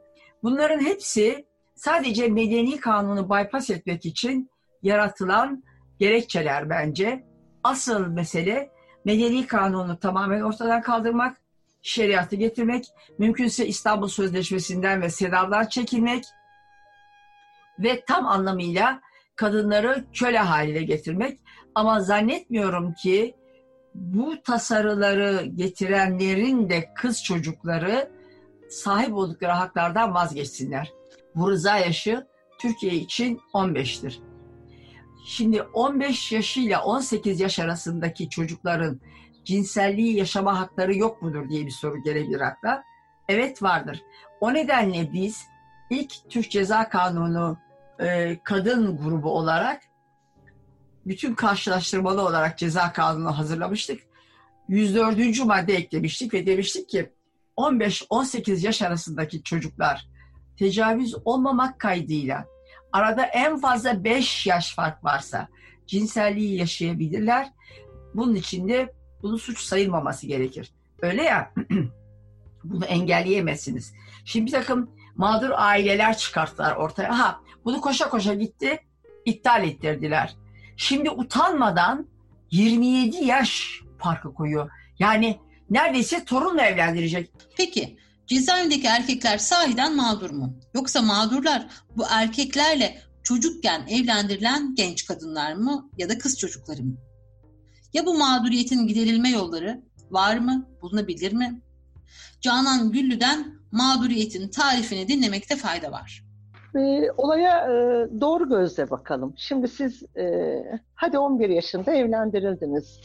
Bunların 0.44 0.86
hepsi 0.86 1.46
sadece 1.76 2.28
medeni 2.28 2.80
kanunu 2.80 3.30
bypass 3.30 3.70
etmek 3.70 4.06
için 4.06 4.51
yaratılan 4.84 5.64
gerekçeler 6.00 6.70
bence. 6.70 7.24
Asıl 7.64 8.08
mesele 8.08 8.72
medeni 9.06 9.48
kanunu 9.48 10.00
tamamen 10.00 10.42
ortadan 10.42 10.82
kaldırmak, 10.82 11.38
şeriatı 11.82 12.36
getirmek, 12.36 12.86
mümkünse 13.18 13.68
İstanbul 13.68 14.08
Sözleşmesi'nden 14.08 15.02
ve 15.02 15.10
SEDAV'dan 15.10 15.66
çekilmek 15.66 16.24
ve 17.80 18.04
tam 18.06 18.26
anlamıyla 18.26 19.02
kadınları 19.36 20.06
köle 20.14 20.38
haline 20.38 20.84
getirmek. 20.84 21.40
Ama 21.76 22.00
zannetmiyorum 22.00 22.94
ki 22.94 23.36
bu 23.96 24.42
tasarıları 24.42 25.46
getirenlerin 25.56 26.70
de 26.70 26.94
kız 26.96 27.24
çocukları 27.24 28.12
sahip 28.70 29.14
oldukları 29.14 29.52
haklardan 29.52 30.14
vazgeçsinler. 30.14 30.92
Bu 31.36 31.52
rıza 31.52 31.78
yaşı 31.78 32.28
Türkiye 32.60 32.94
için 32.94 33.42
15'tir. 33.54 34.31
Şimdi 35.26 35.62
15 35.62 36.32
yaşıyla 36.32 36.84
18 36.84 37.40
yaş 37.40 37.60
arasındaki 37.60 38.30
çocukların 38.30 39.00
cinselliği 39.46 40.18
yaşama 40.18 40.60
hakları 40.60 40.98
yok 40.98 41.22
mudur 41.22 41.50
diye 41.50 41.66
bir 41.66 41.72
soru 41.72 42.04
gelebilir 42.04 42.42
akla. 42.42 42.84
Evet 43.30 43.64
vardır. 43.64 44.04
O 44.42 44.54
nedenle 44.54 45.14
biz 45.14 45.46
ilk 45.90 46.14
Türk 46.30 46.52
Ceza 46.52 46.90
Kanunu 46.90 47.58
e, 48.00 48.40
kadın 48.44 48.98
grubu 48.98 49.30
olarak 49.30 49.82
bütün 51.06 51.36
karşılaştırmalı 51.36 52.22
olarak 52.22 52.58
ceza 52.58 52.94
kanunu 52.94 53.38
hazırlamıştık. 53.38 54.00
104. 54.68 55.46
madde 55.46 55.74
eklemiştik 55.74 56.34
ve 56.34 56.46
demiştik 56.46 56.90
ki 56.90 57.12
15-18 57.58 58.66
yaş 58.66 58.82
arasındaki 58.82 59.44
çocuklar 59.44 60.08
tecavüz 60.58 61.16
olmamak 61.26 61.80
kaydıyla 61.80 62.46
arada 62.94 63.24
en 63.24 63.58
fazla 63.58 64.04
5 64.04 64.48
yaş 64.48 64.76
fark 64.76 65.04
varsa 65.04 65.48
cinselliği 65.88 66.58
yaşayabilirler. 66.58 67.52
Bunun 68.14 68.36
için 68.36 68.70
de 68.70 68.94
bunu 69.22 69.38
suç 69.38 69.60
sayılmaması 69.60 70.28
gerekir. 70.28 70.74
Öyle 71.02 71.24
ya 71.24 71.54
bunu 72.64 72.86
engelleyemezsiniz. 72.86 73.94
Şimdi 74.26 74.46
bir 74.46 74.52
takım 74.52 74.92
mağdur 75.16 75.50
aileler 75.54 76.18
çıkarttılar 76.18 76.76
ortaya. 76.76 77.20
Ha 77.20 77.42
bunu 77.66 77.82
koşa 77.82 78.10
koşa 78.10 78.34
gitti 78.34 78.80
iptal 79.26 79.64
ettirdiler. 79.64 80.36
Şimdi 80.78 81.10
utanmadan 81.10 82.08
27 82.52 83.16
yaş 83.26 83.82
farkı 83.98 84.34
koyuyor. 84.34 84.70
Yani 85.00 85.40
neredeyse 85.70 86.26
torunla 86.26 86.66
evlendirecek. 86.66 87.32
Peki 87.58 87.98
Cezaevindeki 88.32 88.88
erkekler 88.88 89.38
sahiden 89.38 89.96
mağdur 89.96 90.30
mu? 90.30 90.54
Yoksa 90.76 91.02
mağdurlar 91.02 91.68
bu 91.98 92.04
erkeklerle 92.10 92.98
çocukken 93.24 93.82
evlendirilen 93.88 94.76
genç 94.76 95.06
kadınlar 95.06 95.54
mı 95.54 95.90
ya 95.98 96.10
da 96.10 96.18
kız 96.18 96.40
çocukları 96.40 96.84
mı? 96.84 96.96
Ya 97.94 98.06
bu 98.06 98.18
mağduriyetin 98.18 98.88
giderilme 98.88 99.30
yolları 99.30 99.82
var 100.12 100.38
mı? 100.38 100.66
Bulunabilir 100.82 101.34
mi? 101.34 101.62
Canan 102.42 102.92
Güllü'den 102.92 103.54
mağduriyetin 103.72 104.48
tarifini 104.50 105.08
dinlemekte 105.08 105.56
fayda 105.56 105.92
var. 105.92 106.24
E, 106.76 107.12
olaya 107.18 107.58
e, 107.58 107.72
doğru 108.22 108.50
gözle 108.50 108.90
bakalım. 108.90 109.34
Şimdi 109.38 109.68
siz 109.68 110.04
e, 110.18 110.56
hadi 110.96 111.18
11 111.18 111.50
yaşında 111.50 111.94
evlendirildiniz. 111.94 113.00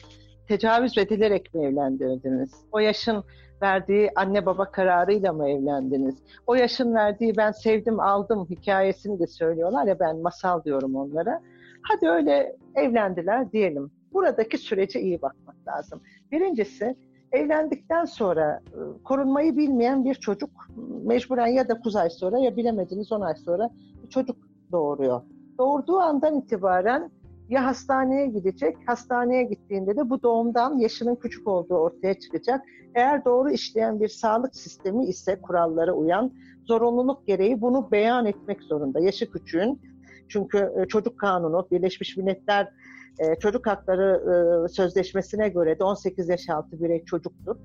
Tecavüz 0.49 0.99
edilerek 0.99 1.54
mi 1.54 1.66
evlendirdiniz? 1.66 2.50
O 2.73 2.78
yaşın 2.78 3.25
verdiği 3.62 4.10
anne 4.16 4.46
baba 4.46 4.70
kararıyla 4.70 5.32
mı 5.32 5.48
evlendiniz? 5.48 6.16
O 6.46 6.54
yaşın 6.54 6.94
verdiği 6.94 7.36
ben 7.36 7.50
sevdim 7.50 8.00
aldım 8.00 8.46
hikayesini 8.50 9.18
de 9.18 9.26
söylüyorlar 9.26 9.86
ya 9.86 10.00
ben 10.00 10.18
masal 10.18 10.64
diyorum 10.64 10.96
onlara. 10.96 11.40
Hadi 11.82 12.08
öyle 12.08 12.56
evlendiler 12.75 13.52
diyelim. 13.52 13.90
Buradaki 14.12 14.58
sürece 14.58 15.00
iyi 15.00 15.22
bakmak 15.22 15.56
lazım. 15.68 16.00
Birincisi 16.32 16.96
evlendikten 17.32 18.04
sonra 18.04 18.60
ıı, 18.76 19.02
korunmayı 19.02 19.56
bilmeyen 19.56 20.04
bir 20.04 20.14
çocuk 20.14 20.50
mecburen 21.04 21.46
ya 21.46 21.68
da 21.68 21.78
9 21.78 21.96
ay 21.96 22.10
sonra 22.10 22.38
ya 22.38 22.56
bilemediniz 22.56 23.12
10 23.12 23.20
ay 23.20 23.34
sonra 23.34 23.70
çocuk 24.10 24.36
doğuruyor. 24.72 25.22
Doğurduğu 25.58 25.98
andan 25.98 26.34
itibaren 26.34 27.10
ya 27.48 27.64
hastaneye 27.64 28.26
gidecek, 28.26 28.76
hastaneye 28.86 29.42
gittiğinde 29.42 29.96
de 29.96 30.10
bu 30.10 30.22
doğumdan 30.22 30.78
yaşının 30.78 31.14
küçük 31.14 31.48
olduğu 31.48 31.74
ortaya 31.74 32.14
çıkacak. 32.14 32.60
Eğer 32.94 33.24
doğru 33.24 33.50
işleyen 33.50 34.00
bir 34.00 34.08
sağlık 34.08 34.56
sistemi 34.56 35.06
ise 35.06 35.40
kurallara 35.40 35.92
uyan, 35.92 36.32
zorunluluk 36.64 37.26
gereği 37.26 37.60
bunu 37.60 37.88
beyan 37.92 38.26
etmek 38.26 38.62
zorunda. 38.62 39.00
Yaşı 39.00 39.30
küçüğün, 39.30 39.80
çünkü 40.28 40.72
e, 40.82 40.88
çocuk 40.88 41.18
kanunu, 41.18 41.68
Birleşmiş 41.70 42.16
Milletler 42.16 42.68
e, 43.18 43.34
Çocuk 43.34 43.66
Hakları 43.66 44.22
e, 44.64 44.68
Sözleşmesi'ne 44.68 45.48
göre 45.48 45.78
de 45.78 45.84
18 45.84 46.28
yaş 46.28 46.48
altı 46.48 46.80
birey 46.80 47.04
çocuktur. 47.04 47.56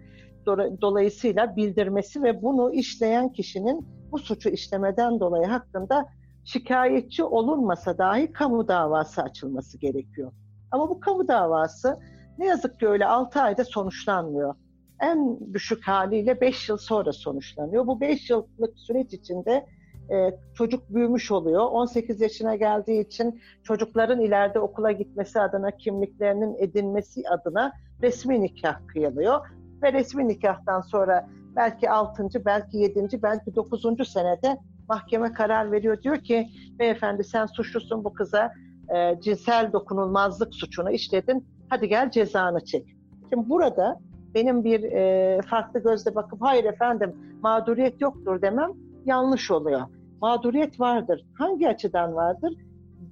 Dolayısıyla 0.81 1.55
bildirmesi 1.55 2.23
ve 2.23 2.41
bunu 2.41 2.73
işleyen 2.73 3.29
kişinin 3.29 3.87
bu 4.11 4.19
suçu 4.19 4.49
işlemeden 4.49 5.19
dolayı 5.19 5.45
hakkında 5.45 6.05
şikayetçi 6.45 7.23
olunmasa 7.23 7.97
dahi 7.97 8.31
kamu 8.31 8.67
davası 8.67 9.21
açılması 9.21 9.77
gerekiyor. 9.77 10.31
Ama 10.71 10.89
bu 10.89 10.99
kamu 10.99 11.27
davası 11.27 11.99
ne 12.37 12.45
yazık 12.45 12.79
ki 12.79 12.87
öyle 12.87 13.05
6 13.05 13.41
ayda 13.41 13.65
sonuçlanmıyor. 13.65 14.55
En 15.01 15.39
düşük 15.53 15.87
haliyle 15.87 16.41
5 16.41 16.69
yıl 16.69 16.77
sonra 16.77 17.13
sonuçlanıyor. 17.13 17.87
Bu 17.87 18.01
5 18.01 18.29
yıllık 18.29 18.79
süreç 18.79 19.13
içinde 19.13 19.65
e, 20.11 20.37
çocuk 20.53 20.89
büyümüş 20.89 21.31
oluyor. 21.31 21.65
18 21.71 22.21
yaşına 22.21 22.55
geldiği 22.55 23.07
için 23.07 23.41
çocukların 23.63 24.21
ileride 24.21 24.59
okula 24.59 24.91
gitmesi 24.91 25.41
adına 25.41 25.71
kimliklerinin 25.71 26.55
edinmesi 26.59 27.29
adına 27.29 27.71
resmi 28.01 28.41
nikah 28.41 28.87
kıyılıyor. 28.87 29.47
Ve 29.83 29.93
resmi 29.93 30.27
nikahtan 30.27 30.81
sonra 30.81 31.27
belki 31.55 31.89
6. 31.89 32.45
belki 32.45 32.77
7. 32.77 33.23
belki 33.23 33.55
9. 33.55 34.09
senede 34.09 34.57
mahkeme 34.91 35.33
karar 35.33 35.71
veriyor. 35.71 36.01
Diyor 36.01 36.17
ki 36.17 36.47
beyefendi 36.79 37.23
sen 37.23 37.45
suçlusun 37.45 38.03
bu 38.03 38.13
kıza 38.13 38.51
e, 38.95 39.21
cinsel 39.21 39.73
dokunulmazlık 39.73 40.55
suçunu 40.55 40.91
işledin. 40.91 41.47
Hadi 41.69 41.89
gel 41.89 42.11
cezanı 42.11 42.65
çek. 42.65 42.95
Şimdi 43.29 43.49
burada 43.49 43.99
benim 44.35 44.63
bir 44.63 44.83
e, 44.83 45.41
farklı 45.41 45.83
gözle 45.83 46.15
bakıp 46.15 46.41
hayır 46.41 46.65
efendim 46.65 47.15
mağduriyet 47.41 48.01
yoktur 48.01 48.41
demem 48.41 48.71
yanlış 49.05 49.51
oluyor. 49.51 49.81
Mağduriyet 50.21 50.79
vardır. 50.79 51.25
Hangi 51.33 51.69
açıdan 51.69 52.15
vardır? 52.15 52.53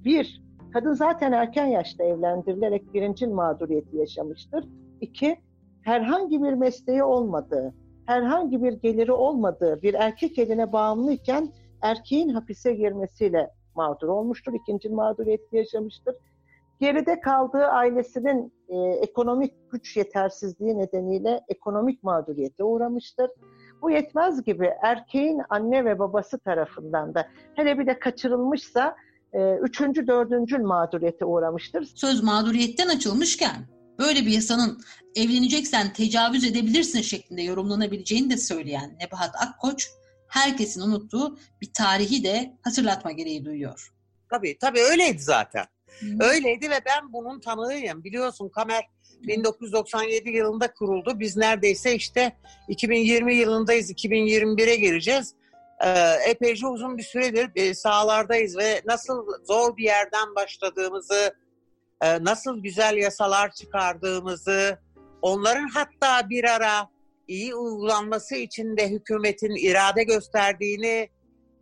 Bir, 0.04 0.42
kadın 0.72 0.92
zaten 0.92 1.32
erken 1.32 1.66
yaşta 1.66 2.04
evlendirilerek 2.04 2.94
birincil 2.94 3.28
mağduriyeti 3.28 3.96
yaşamıştır. 3.96 4.64
İki, 5.00 5.36
herhangi 5.82 6.42
bir 6.42 6.52
mesleği 6.52 7.02
olmadığı, 7.02 7.74
herhangi 8.06 8.62
bir 8.62 8.72
geliri 8.72 9.12
olmadığı 9.12 9.82
bir 9.82 9.94
erkek 9.94 10.38
eline 10.38 10.72
bağımlıyken 10.72 11.48
erkeğin 11.82 12.28
hapise 12.28 12.74
girmesiyle 12.74 13.50
mağdur 13.74 14.08
olmuştur. 14.08 14.52
İkinci 14.52 14.88
mağduriyeti 14.88 15.56
yaşamıştır. 15.56 16.14
Geride 16.80 17.20
kaldığı 17.20 17.64
ailesinin 17.66 18.52
e, 18.68 18.76
ekonomik 18.76 19.70
güç 19.70 19.96
yetersizliği 19.96 20.78
nedeniyle 20.78 21.40
ekonomik 21.48 22.02
mağduriyete 22.02 22.64
uğramıştır. 22.64 23.30
Bu 23.82 23.90
yetmez 23.90 24.44
gibi 24.44 24.70
erkeğin 24.82 25.42
anne 25.50 25.84
ve 25.84 25.98
babası 25.98 26.38
tarafından 26.38 27.14
da 27.14 27.28
hele 27.54 27.78
bir 27.78 27.86
de 27.86 27.98
kaçırılmışsa 27.98 28.96
e, 29.32 29.54
üçüncü, 29.54 30.06
dördüncü 30.06 30.58
mağduriyete 30.58 31.24
uğramıştır. 31.24 31.84
Söz 31.94 32.22
mağduriyetten 32.22 32.88
açılmışken 32.88 33.56
böyle 33.98 34.20
bir 34.20 34.30
yasanın 34.30 34.78
evleneceksen 35.16 35.92
tecavüz 35.92 36.44
edebilirsin 36.44 37.00
şeklinde 37.00 37.42
yorumlanabileceğini 37.42 38.30
de 38.30 38.36
söyleyen 38.36 38.96
Nebahat 39.00 39.34
Akkoç, 39.42 39.90
herkesin 40.30 40.80
unuttuğu 40.80 41.38
bir 41.60 41.72
tarihi 41.72 42.24
de 42.24 42.56
hatırlatma 42.62 43.12
gereği 43.12 43.44
duyuyor. 43.44 43.92
Tabii 44.30 44.58
tabii 44.58 44.80
öyleydi 44.80 45.22
zaten. 45.22 45.64
Hı. 46.00 46.06
Öyleydi 46.20 46.70
ve 46.70 46.80
ben 46.86 47.12
bunun 47.12 47.40
tanığıyım. 47.40 48.04
Biliyorsun 48.04 48.48
Kamer 48.48 48.84
1997 49.22 50.30
yılında 50.30 50.72
kuruldu. 50.72 51.20
Biz 51.20 51.36
neredeyse 51.36 51.94
işte 51.94 52.36
2020 52.68 53.34
yılındayız, 53.34 53.90
2021'e 53.90 54.76
gireceğiz. 54.76 55.34
Ee, 55.84 56.14
epeyce 56.26 56.66
uzun 56.66 56.98
bir 56.98 57.02
süredir 57.02 57.50
e, 57.54 57.74
sahalardayız 57.74 58.56
ve 58.56 58.82
nasıl 58.86 59.26
zor 59.44 59.76
bir 59.76 59.84
yerden 59.84 60.34
başladığımızı, 60.34 61.34
e, 62.00 62.24
nasıl 62.24 62.62
güzel 62.62 62.96
yasalar 62.96 63.52
çıkardığımızı, 63.52 64.78
onların 65.22 65.68
hatta 65.68 66.30
bir 66.30 66.44
ara 66.44 66.88
iyi 67.30 67.54
uygulanması 67.54 68.36
için 68.36 68.76
de 68.76 68.90
hükümetin 68.90 69.68
irade 69.68 70.02
gösterdiğini 70.02 71.08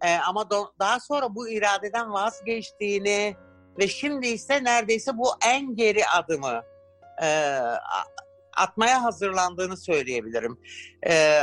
e, 0.03 0.17
ama 0.17 0.43
do- 0.43 0.73
daha 0.79 1.01
sonra 1.01 1.35
bu 1.35 1.49
iradeden 1.49 2.13
vazgeçtiğini 2.13 3.37
ve 3.79 3.89
şimdi 3.89 4.27
ise 4.27 4.65
neredeyse 4.65 5.19
bu 5.19 5.29
en 5.47 5.77
geri 5.77 6.07
adımı 6.07 6.63
e, 7.23 7.59
atmaya 8.57 9.03
hazırlandığını 9.03 9.77
söyleyebilirim. 9.77 10.59
E, 11.09 11.43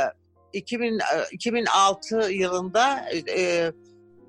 2000, 0.52 0.98
2006 1.32 2.16
yılında 2.30 3.10
e, 3.36 3.72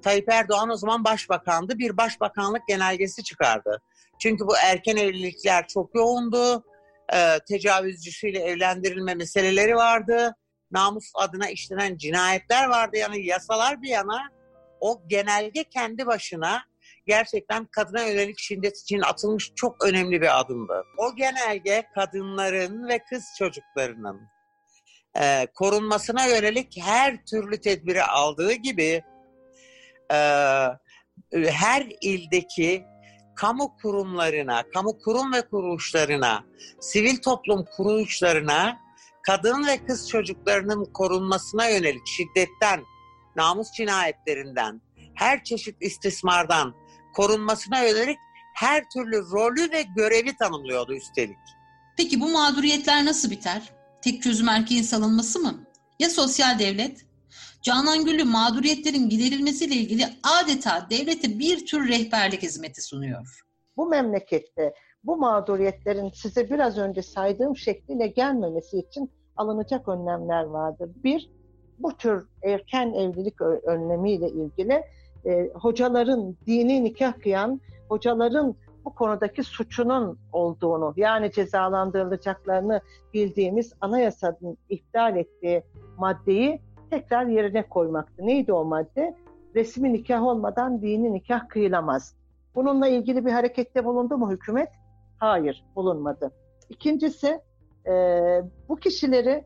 Tayyip 0.02 0.30
Erdoğan 0.30 0.70
o 0.70 0.76
zaman 0.76 1.04
başbakandı. 1.04 1.78
Bir 1.78 1.98
başbakanlık 1.98 2.62
genelgesi 2.68 3.24
çıkardı. 3.24 3.82
Çünkü 4.20 4.48
bu 4.48 4.54
erken 4.58 4.96
evlilikler 4.96 5.68
çok 5.68 5.96
yoğundu. 5.96 6.64
E, 7.14 7.40
tecavüzcüsüyle 7.48 8.40
evlendirilme 8.40 9.16
meseleleri 9.16 9.76
vardı. 9.76 10.36
Namus 10.72 11.12
adına 11.16 11.50
işlenen 11.50 11.98
cinayetler 11.98 12.68
vardı. 12.68 12.98
Yani 12.98 13.26
yasalar 13.26 13.82
bir 13.82 13.90
yana 13.90 14.32
o 14.80 15.02
genelge 15.08 15.64
kendi 15.64 16.06
başına 16.06 16.64
gerçekten 17.06 17.66
kadına 17.66 18.02
yönelik 18.02 18.40
şiddet 18.40 18.78
için 18.78 19.02
atılmış 19.02 19.52
çok 19.56 19.86
önemli 19.86 20.22
bir 20.22 20.40
adımdı. 20.40 20.84
O 20.98 21.16
genelge 21.16 21.84
kadınların 21.96 22.88
ve 22.88 23.00
kız 23.10 23.26
çocuklarının 23.38 24.22
e, 25.20 25.48
korunmasına 25.54 26.26
yönelik 26.26 26.78
her 26.82 27.26
türlü 27.26 27.62
tedbiri 27.62 28.04
aldığı 28.04 28.54
gibi 28.54 29.04
e, 30.12 30.18
her 31.34 31.88
ildeki 32.02 32.86
kamu 33.38 33.78
kurumlarına, 33.82 34.64
kamu 34.74 35.00
kurum 35.00 35.34
ve 35.34 35.42
kuruluşlarına, 35.42 36.44
sivil 36.80 37.18
toplum 37.18 37.66
kuruluşlarına 37.78 38.78
kadın 39.24 39.68
ve 39.68 39.86
kız 39.86 40.10
çocuklarının 40.10 40.86
korunmasına 40.94 41.68
yönelik 41.68 42.08
şiddetten, 42.08 42.84
namus 43.36 43.72
cinayetlerinden, 43.72 44.82
her 45.16 45.44
çeşit 45.44 45.76
istismardan, 45.82 46.76
korunmasına 47.16 47.82
yönelik 47.82 48.18
her 48.56 48.90
türlü 48.90 49.32
rolü 49.32 49.72
ve 49.72 49.82
görevi 49.82 50.38
tanımlıyordu 50.38 50.94
üstelik. 50.94 51.38
Peki 51.98 52.22
bu 52.22 52.30
mağduriyetler 52.30 53.06
nasıl 53.06 53.32
biter? 53.32 53.74
Tek 54.02 54.24
çözüm 54.24 54.50
erkeğin 54.50 54.84
salınması 54.84 55.40
mı? 55.40 55.68
Ya 56.00 56.10
sosyal 56.10 56.60
devlet? 56.60 57.07
Canan 57.68 58.06
Güllü 58.06 58.24
mağduriyetlerin 58.24 59.10
giderilmesiyle 59.10 59.76
ilgili 59.76 60.04
adeta 60.42 60.88
devlete 60.90 61.40
bir 61.40 61.66
tür 61.66 61.90
rehberlik 61.90 62.44
hizmeti 62.44 62.82
sunuyor. 62.82 63.42
Bu 63.78 63.86
memlekette 63.86 64.74
bu 65.04 65.18
mağduriyetlerin 65.18 66.10
size 66.10 66.50
biraz 66.50 66.78
önce 66.78 67.02
saydığım 67.02 67.58
şekliyle 67.58 68.08
gelmemesi 68.08 68.78
için 68.78 69.12
alınacak 69.36 69.88
önlemler 69.88 70.44
vardır. 70.44 70.90
Bir, 71.04 71.32
bu 71.80 71.98
tür 71.98 72.28
erken 72.44 72.94
evlilik 72.94 73.42
önlemiyle 73.42 74.30
ilgili 74.30 74.84
e, 75.26 75.50
hocaların 75.54 76.38
dini 76.46 76.84
nikah 76.84 77.14
kıyan 77.20 77.62
hocaların 77.90 78.56
bu 78.86 78.96
konudaki 78.96 79.44
suçunun 79.44 80.20
olduğunu 80.34 80.94
yani 80.98 81.32
cezalandırılacaklarını 81.32 82.82
bildiğimiz 83.14 83.74
anayasanın 83.82 84.58
iptal 84.70 85.18
ettiği 85.18 85.64
maddeyi 85.98 86.67
tekrar 86.90 87.26
yerine 87.26 87.64
koymaktı. 87.70 88.26
Neydi 88.26 88.54
o 88.54 88.66
madde? 88.66 89.16
Resmi 89.56 89.94
nikah 89.94 90.24
olmadan 90.24 90.82
dini 90.82 91.14
nikah 91.14 91.50
kıyılamaz. 91.50 92.16
Bununla 92.56 92.88
ilgili 92.88 93.26
bir 93.26 93.32
harekette 93.32 93.86
bulundu 93.86 94.18
mu 94.18 94.32
hükümet? 94.32 94.70
Hayır, 95.18 95.66
bulunmadı. 95.76 96.32
İkincisi, 96.70 97.40
e, 97.88 97.94
bu 98.70 98.76
kişileri 98.76 99.46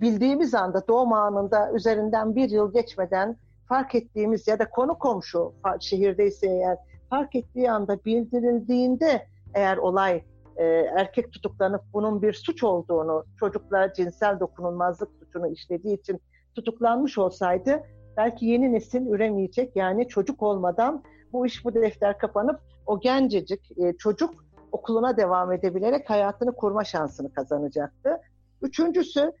bildiğimiz 0.00 0.54
anda 0.54 0.88
doğum 0.88 1.12
anında 1.12 1.72
üzerinden 1.72 2.36
bir 2.36 2.50
yıl 2.50 2.72
geçmeden 2.72 3.36
fark 3.68 3.94
ettiğimiz 3.94 4.48
ya 4.48 4.58
da 4.58 4.70
konu 4.70 4.98
komşu 4.98 5.52
şehirdeyse 5.80 6.46
eğer 6.46 6.78
fark 7.10 7.34
ettiği 7.34 7.70
anda 7.70 8.04
bildirildiğinde 8.04 9.26
eğer 9.54 9.76
olay 9.76 10.22
e, 10.56 10.64
erkek 10.96 11.32
tutuklanıp 11.32 11.82
bunun 11.92 12.22
bir 12.22 12.32
suç 12.32 12.64
olduğunu, 12.64 13.24
çocuklar 13.40 13.94
cinsel 13.94 14.40
dokunulmazlık 14.40 15.08
suçunu 15.18 15.48
işlediği 15.48 15.98
için 15.98 16.20
tutuklanmış 16.54 17.18
olsaydı 17.18 17.82
belki 18.16 18.46
yeni 18.46 18.72
nesil 18.72 19.06
üremeyecek. 19.06 19.76
Yani 19.76 20.08
çocuk 20.08 20.42
olmadan 20.42 21.02
bu 21.32 21.46
iş 21.46 21.64
bu 21.64 21.74
defter 21.74 22.18
kapanıp 22.18 22.60
o 22.86 23.00
gencecik 23.00 23.78
e, 23.78 23.92
çocuk 23.98 24.44
okuluna 24.72 25.16
devam 25.16 25.52
edebilerek 25.52 26.10
hayatını 26.10 26.54
kurma 26.54 26.84
şansını 26.84 27.32
kazanacaktı. 27.32 28.20
Üçüncüsü 28.62 29.32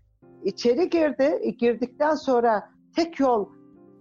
içeri 0.44 0.90
girdi. 0.90 1.56
Girdikten 1.58 2.14
sonra 2.14 2.68
tek 2.96 3.20
yol 3.20 3.48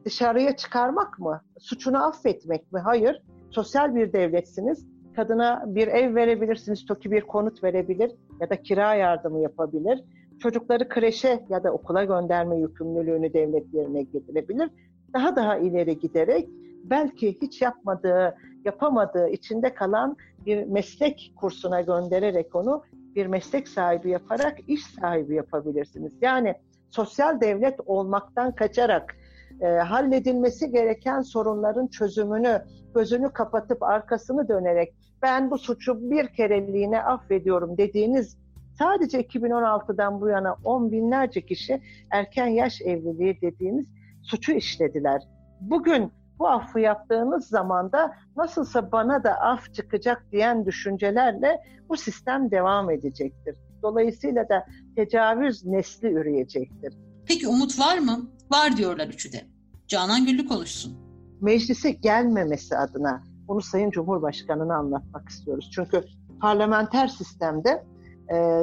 dışarıya 0.05 0.55
çıkarmak 0.55 1.19
mı? 1.19 1.41
Suçunu 1.59 2.07
affetmek 2.07 2.71
mi? 2.71 2.79
Hayır. 2.79 3.23
Sosyal 3.51 3.95
bir 3.95 4.13
devletsiniz. 4.13 4.87
kadına 5.15 5.63
bir 5.67 5.87
ev 5.87 6.15
verebilirsiniz, 6.15 6.85
TOKİ 6.85 7.11
bir 7.11 7.21
konut 7.21 7.63
verebilir 7.63 8.11
ya 8.41 8.49
da 8.49 8.61
kira 8.61 8.95
yardımı 8.95 9.39
yapabilir. 9.39 10.03
Çocukları 10.39 10.89
kreşe 10.89 11.45
ya 11.49 11.63
da 11.63 11.71
okula 11.71 12.03
gönderme 12.03 12.57
yükümlülüğünü 12.59 13.33
devlet 13.33 13.73
yerine 13.73 14.03
getirebilir. 14.03 14.69
Daha 15.13 15.35
daha 15.35 15.57
ileri 15.57 15.99
giderek 15.99 16.49
belki 16.83 17.37
hiç 17.41 17.61
yapmadığı, 17.61 18.35
yapamadığı, 18.65 19.29
içinde 19.29 19.73
kalan 19.73 20.17
bir 20.45 20.63
meslek 20.63 21.33
kursuna 21.35 21.81
göndererek 21.81 22.55
onu 22.55 22.83
bir 23.15 23.27
meslek 23.27 23.67
sahibi 23.67 24.09
yaparak 24.09 24.57
iş 24.67 24.85
sahibi 24.85 25.35
yapabilirsiniz. 25.35 26.13
Yani 26.21 26.55
sosyal 26.89 27.41
devlet 27.41 27.79
olmaktan 27.85 28.55
kaçarak 28.55 29.15
e, 29.61 29.65
halledilmesi 29.65 30.71
gereken 30.71 31.21
sorunların 31.21 31.87
çözümünü 31.87 32.61
gözünü 32.95 33.33
kapatıp 33.33 33.83
arkasını 33.83 34.47
dönerek 34.47 34.93
ben 35.21 35.51
bu 35.51 35.57
suçu 35.57 36.11
bir 36.11 36.27
kereliğine 36.27 37.03
affediyorum 37.03 37.77
dediğiniz 37.77 38.37
sadece 38.79 39.21
2016'dan 39.21 40.21
bu 40.21 40.29
yana 40.29 40.55
on 40.63 40.91
binlerce 40.91 41.45
kişi 41.45 41.81
erken 42.11 42.47
yaş 42.47 42.81
evliliği 42.81 43.41
dediğiniz 43.41 43.87
suçu 44.23 44.51
işlediler. 44.51 45.21
Bugün 45.61 46.11
bu 46.39 46.47
affı 46.47 46.79
yaptığınız 46.79 47.47
zaman 47.47 47.91
da 47.91 48.13
nasılsa 48.35 48.91
bana 48.91 49.23
da 49.23 49.31
af 49.33 49.73
çıkacak 49.73 50.25
diyen 50.31 50.65
düşüncelerle 50.65 51.59
bu 51.89 51.97
sistem 51.97 52.51
devam 52.51 52.91
edecektir. 52.91 53.57
Dolayısıyla 53.83 54.49
da 54.49 54.65
tecavüz 54.95 55.65
nesli 55.65 56.07
üreyecektir. 56.11 56.93
Peki 57.27 57.47
umut 57.47 57.79
var 57.79 57.97
mı? 57.97 58.29
Var 58.51 58.77
diyorlar 58.77 59.07
üçü 59.07 59.31
de. 59.31 59.41
Canan 59.87 60.25
Güllü 60.25 60.47
konuşsun. 60.47 60.97
Meclise 61.41 61.91
gelmemesi 61.91 62.77
adına 62.77 63.23
bunu 63.47 63.61
Sayın 63.61 63.91
Cumhurbaşkanı'na 63.91 64.75
anlatmak 64.75 65.29
istiyoruz. 65.29 65.71
Çünkü 65.73 66.03
parlamenter 66.41 67.07
sistemde 67.07 67.83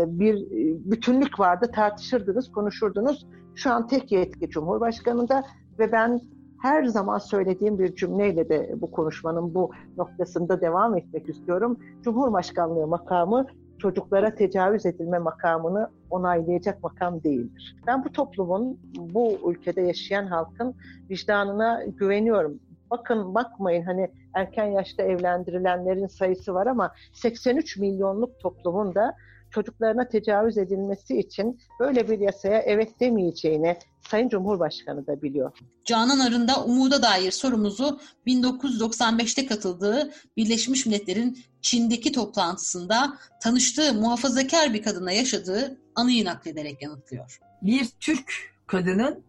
bir 0.07 0.47
bütünlük 0.91 1.41
vardı, 1.41 1.71
tartışırdınız, 1.75 2.53
konuşurdunuz. 2.53 3.27
Şu 3.55 3.71
an 3.71 3.87
tek 3.87 4.13
yetki 4.13 4.51
Cumhurbaşkanı'nda 4.51 5.45
ve 5.79 5.93
ben 5.93 6.21
her 6.63 6.85
zaman 6.85 7.19
söylediğim 7.19 7.79
bir 7.79 7.95
cümleyle 7.95 8.49
de 8.49 8.75
bu 8.77 8.91
konuşmanın 8.91 9.55
bu 9.55 9.71
noktasında 9.97 10.61
devam 10.61 10.97
etmek 10.97 11.29
istiyorum. 11.29 11.79
Cumhurbaşkanlığı 12.03 12.87
makamı 12.87 13.47
çocuklara 13.79 14.35
tecavüz 14.35 14.87
edilme 14.87 15.19
makamını 15.19 15.89
onaylayacak 16.11 16.83
makam 16.83 17.23
değildir. 17.23 17.77
Ben 17.87 18.05
bu 18.05 18.13
toplumun, 18.13 18.79
bu 18.97 19.39
ülkede 19.51 19.81
yaşayan 19.81 20.27
halkın 20.27 20.75
vicdanına 21.11 21.85
güveniyorum. 21.85 22.61
Bakın 22.91 23.35
bakmayın 23.35 23.83
hani 23.83 24.11
erken 24.35 24.67
yaşta 24.67 25.03
evlendirilenlerin 25.03 26.07
sayısı 26.07 26.55
var 26.55 26.67
ama 26.67 26.93
83 27.13 27.77
milyonluk 27.77 28.41
toplumun 28.41 28.95
da 28.95 29.15
çocuklarına 29.55 30.09
tecavüz 30.09 30.59
edilmesi 30.59 31.19
için 31.19 31.61
böyle 31.81 32.11
bir 32.11 32.19
yasaya 32.19 32.59
evet 32.59 33.01
demeyeceğini 33.01 33.77
Sayın 34.11 34.29
Cumhurbaşkanı 34.29 35.07
da 35.07 35.23
biliyor. 35.23 35.53
Canan 35.85 36.19
Arın'da 36.19 36.65
umuda 36.65 37.03
dair 37.03 37.31
sorumuzu 37.31 38.01
1995'te 38.27 39.47
katıldığı 39.47 40.11
Birleşmiş 40.37 40.87
Milletler'in 40.87 41.39
Çin'deki 41.63 42.13
toplantısında 42.13 43.19
tanıştığı 43.43 43.95
muhafazakar 43.95 44.75
bir 44.75 44.83
kadına 44.83 45.13
yaşadığı 45.13 45.79
anıyı 45.95 46.25
naklederek 46.25 46.83
yanıtlıyor. 46.83 47.41
Bir 47.63 47.89
Türk 48.01 48.33
kadının 48.67 49.23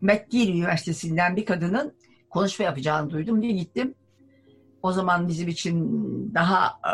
McGill 0.00 0.48
Üniversitesi'nden 0.48 1.36
bir 1.36 1.46
kadının 1.46 1.92
konuşma 2.30 2.64
yapacağını 2.64 3.10
duydum 3.10 3.42
diye 3.42 3.52
gittim. 3.52 3.94
O 4.82 4.92
zaman 4.92 5.28
bizim 5.28 5.48
için 5.48 5.90
daha 6.34 6.66
e, 6.66 6.92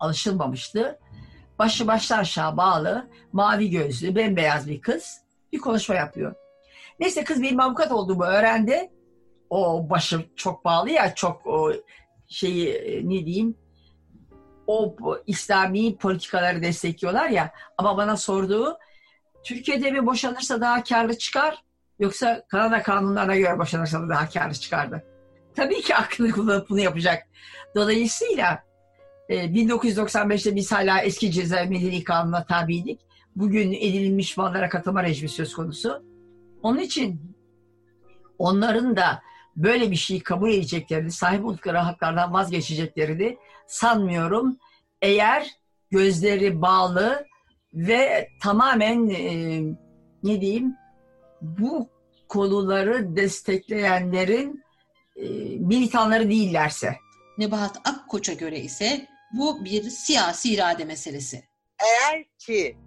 alışılmamıştı. 0.00 0.98
Başı 1.58 1.86
baştan 1.86 2.18
aşağı 2.18 2.56
bağlı, 2.56 3.08
mavi 3.32 3.70
gözlü, 3.70 4.16
bembeyaz 4.16 4.68
bir 4.68 4.80
kız 4.80 5.20
bir 5.52 5.58
konuşma 5.58 5.94
yapıyor. 5.94 6.34
Neyse 7.00 7.24
kız 7.24 7.42
benim 7.42 7.60
avukat 7.60 7.92
olduğumu 7.92 8.24
öğrendi. 8.24 8.90
O 9.50 9.90
başı 9.90 10.24
çok 10.36 10.64
bağlı 10.64 10.90
ya 10.90 11.14
çok 11.14 11.46
o 11.46 11.72
şeyi 12.28 12.68
e, 12.68 13.08
ne 13.08 13.26
diyeyim 13.26 13.56
o 14.66 14.96
İslami 15.26 15.96
politikaları 15.96 16.62
destekliyorlar 16.62 17.28
ya 17.28 17.50
ama 17.78 17.96
bana 17.96 18.16
sorduğu 18.16 18.78
Türkiye'de 19.44 19.90
mi 19.90 20.06
boşanırsa 20.06 20.60
daha 20.60 20.84
karlı 20.84 21.18
çıkar 21.18 21.62
yoksa 21.98 22.44
Kanada 22.48 22.82
kanunlarına 22.82 23.36
göre 23.36 23.58
boşanırsa 23.58 24.08
daha 24.08 24.28
karlı 24.28 24.54
çıkardı. 24.54 25.04
Tabii 25.56 25.82
ki 25.82 25.96
aklını 25.96 26.32
kullanıp 26.32 26.70
bunu 26.70 26.80
yapacak. 26.80 27.26
Dolayısıyla 27.74 28.64
1995'te 29.28 30.50
e, 30.50 30.56
biz 30.56 30.72
hala 30.72 31.00
eski 31.00 31.32
ceza 31.32 31.64
medeni 31.64 32.04
kanuna 32.04 32.44
tabiydik. 32.44 33.00
Bugün 33.36 33.72
edinilmiş 33.72 34.36
mallara 34.36 34.68
katılma 34.68 35.02
rejimi 35.02 35.28
söz 35.28 35.54
konusu. 35.54 36.02
Onun 36.62 36.78
için 36.78 37.36
onların 38.38 38.96
da 38.96 39.22
böyle 39.56 39.90
bir 39.90 39.96
şeyi 39.96 40.20
kabul 40.20 40.50
edeceklerini, 40.50 41.10
sahip 41.10 41.44
oldukları 41.44 41.78
haklardan 41.78 42.32
vazgeçeceklerini 42.32 43.38
sanmıyorum. 43.66 44.56
Eğer 45.02 45.50
gözleri 45.90 46.62
bağlı 46.62 47.26
ve 47.74 48.28
tamamen 48.42 49.08
e, 49.08 49.60
ne 50.22 50.40
diyeyim 50.40 50.74
bu 51.40 51.88
konuları 52.28 53.16
destekleyenlerin 53.16 54.64
e, 55.16 55.28
militanları 55.58 56.30
değillerse. 56.30 56.96
Nebahat 57.38 57.80
Akkoç'a 57.84 58.32
göre 58.32 58.60
ise 58.60 59.06
bu 59.32 59.64
bir 59.64 59.82
siyasi 59.82 60.54
irade 60.54 60.84
meselesi. 60.84 61.44
Eğer 61.82 62.24
ki 62.38 62.78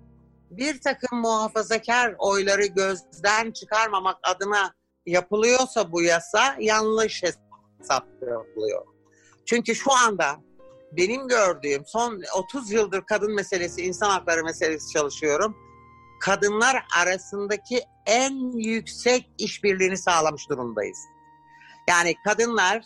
bir 0.52 0.82
takım 0.82 1.20
muhafazakar 1.20 2.16
oyları 2.18 2.66
gözden 2.66 3.52
çıkarmamak 3.52 4.18
adına 4.24 4.74
yapılıyorsa 5.06 5.92
bu 5.92 6.02
yasa 6.02 6.56
yanlış 6.60 7.24
hesap 7.24 8.08
yapılıyor. 8.22 8.86
Çünkü 9.46 9.76
şu 9.76 9.94
anda 9.94 10.40
benim 10.92 11.28
gördüğüm 11.28 11.86
son 11.86 12.22
30 12.36 12.72
yıldır 12.72 13.02
kadın 13.02 13.36
meselesi, 13.36 13.82
insan 13.82 14.10
hakları 14.10 14.44
meselesi 14.44 14.94
çalışıyorum. 14.94 15.58
Kadınlar 16.22 16.86
arasındaki 16.98 17.82
en 18.06 18.58
yüksek 18.58 19.30
işbirliğini 19.38 19.98
sağlamış 19.98 20.50
durumdayız. 20.50 21.00
Yani 21.90 22.16
kadınlar 22.26 22.86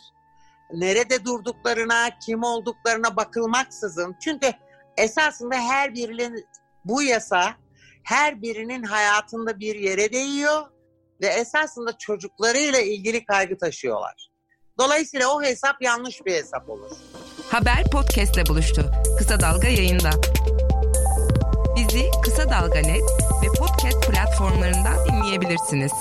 nerede 0.73 1.25
durduklarına, 1.25 2.09
kim 2.25 2.43
olduklarına 2.43 3.15
bakılmaksızın 3.15 4.15
çünkü 4.21 4.51
esasında 4.97 5.55
her 5.55 5.93
birinin 5.93 6.45
bu 6.85 7.03
yasa 7.03 7.55
her 8.03 8.41
birinin 8.41 8.83
hayatında 8.83 9.59
bir 9.59 9.75
yere 9.75 10.13
değiyor 10.13 10.61
ve 11.21 11.27
esasında 11.27 11.97
çocuklarıyla 11.97 12.79
ilgili 12.79 13.25
kaygı 13.25 13.57
taşıyorlar. 13.57 14.29
Dolayısıyla 14.79 15.27
o 15.27 15.41
hesap 15.43 15.81
yanlış 15.81 16.25
bir 16.25 16.33
hesap 16.33 16.69
olur. 16.69 16.91
Haber 17.51 17.83
podcastle 17.91 18.45
buluştu. 18.45 18.91
Kısa 19.17 19.39
Dalga 19.39 19.67
yayında. 19.67 20.09
Bizi 21.75 22.11
Kısa 22.23 22.49
Dalga 22.49 22.79
Net 22.79 23.03
ve 23.43 23.47
podcast 23.59 24.07
platformlarından 24.07 25.07
dinleyebilirsiniz. 25.07 25.91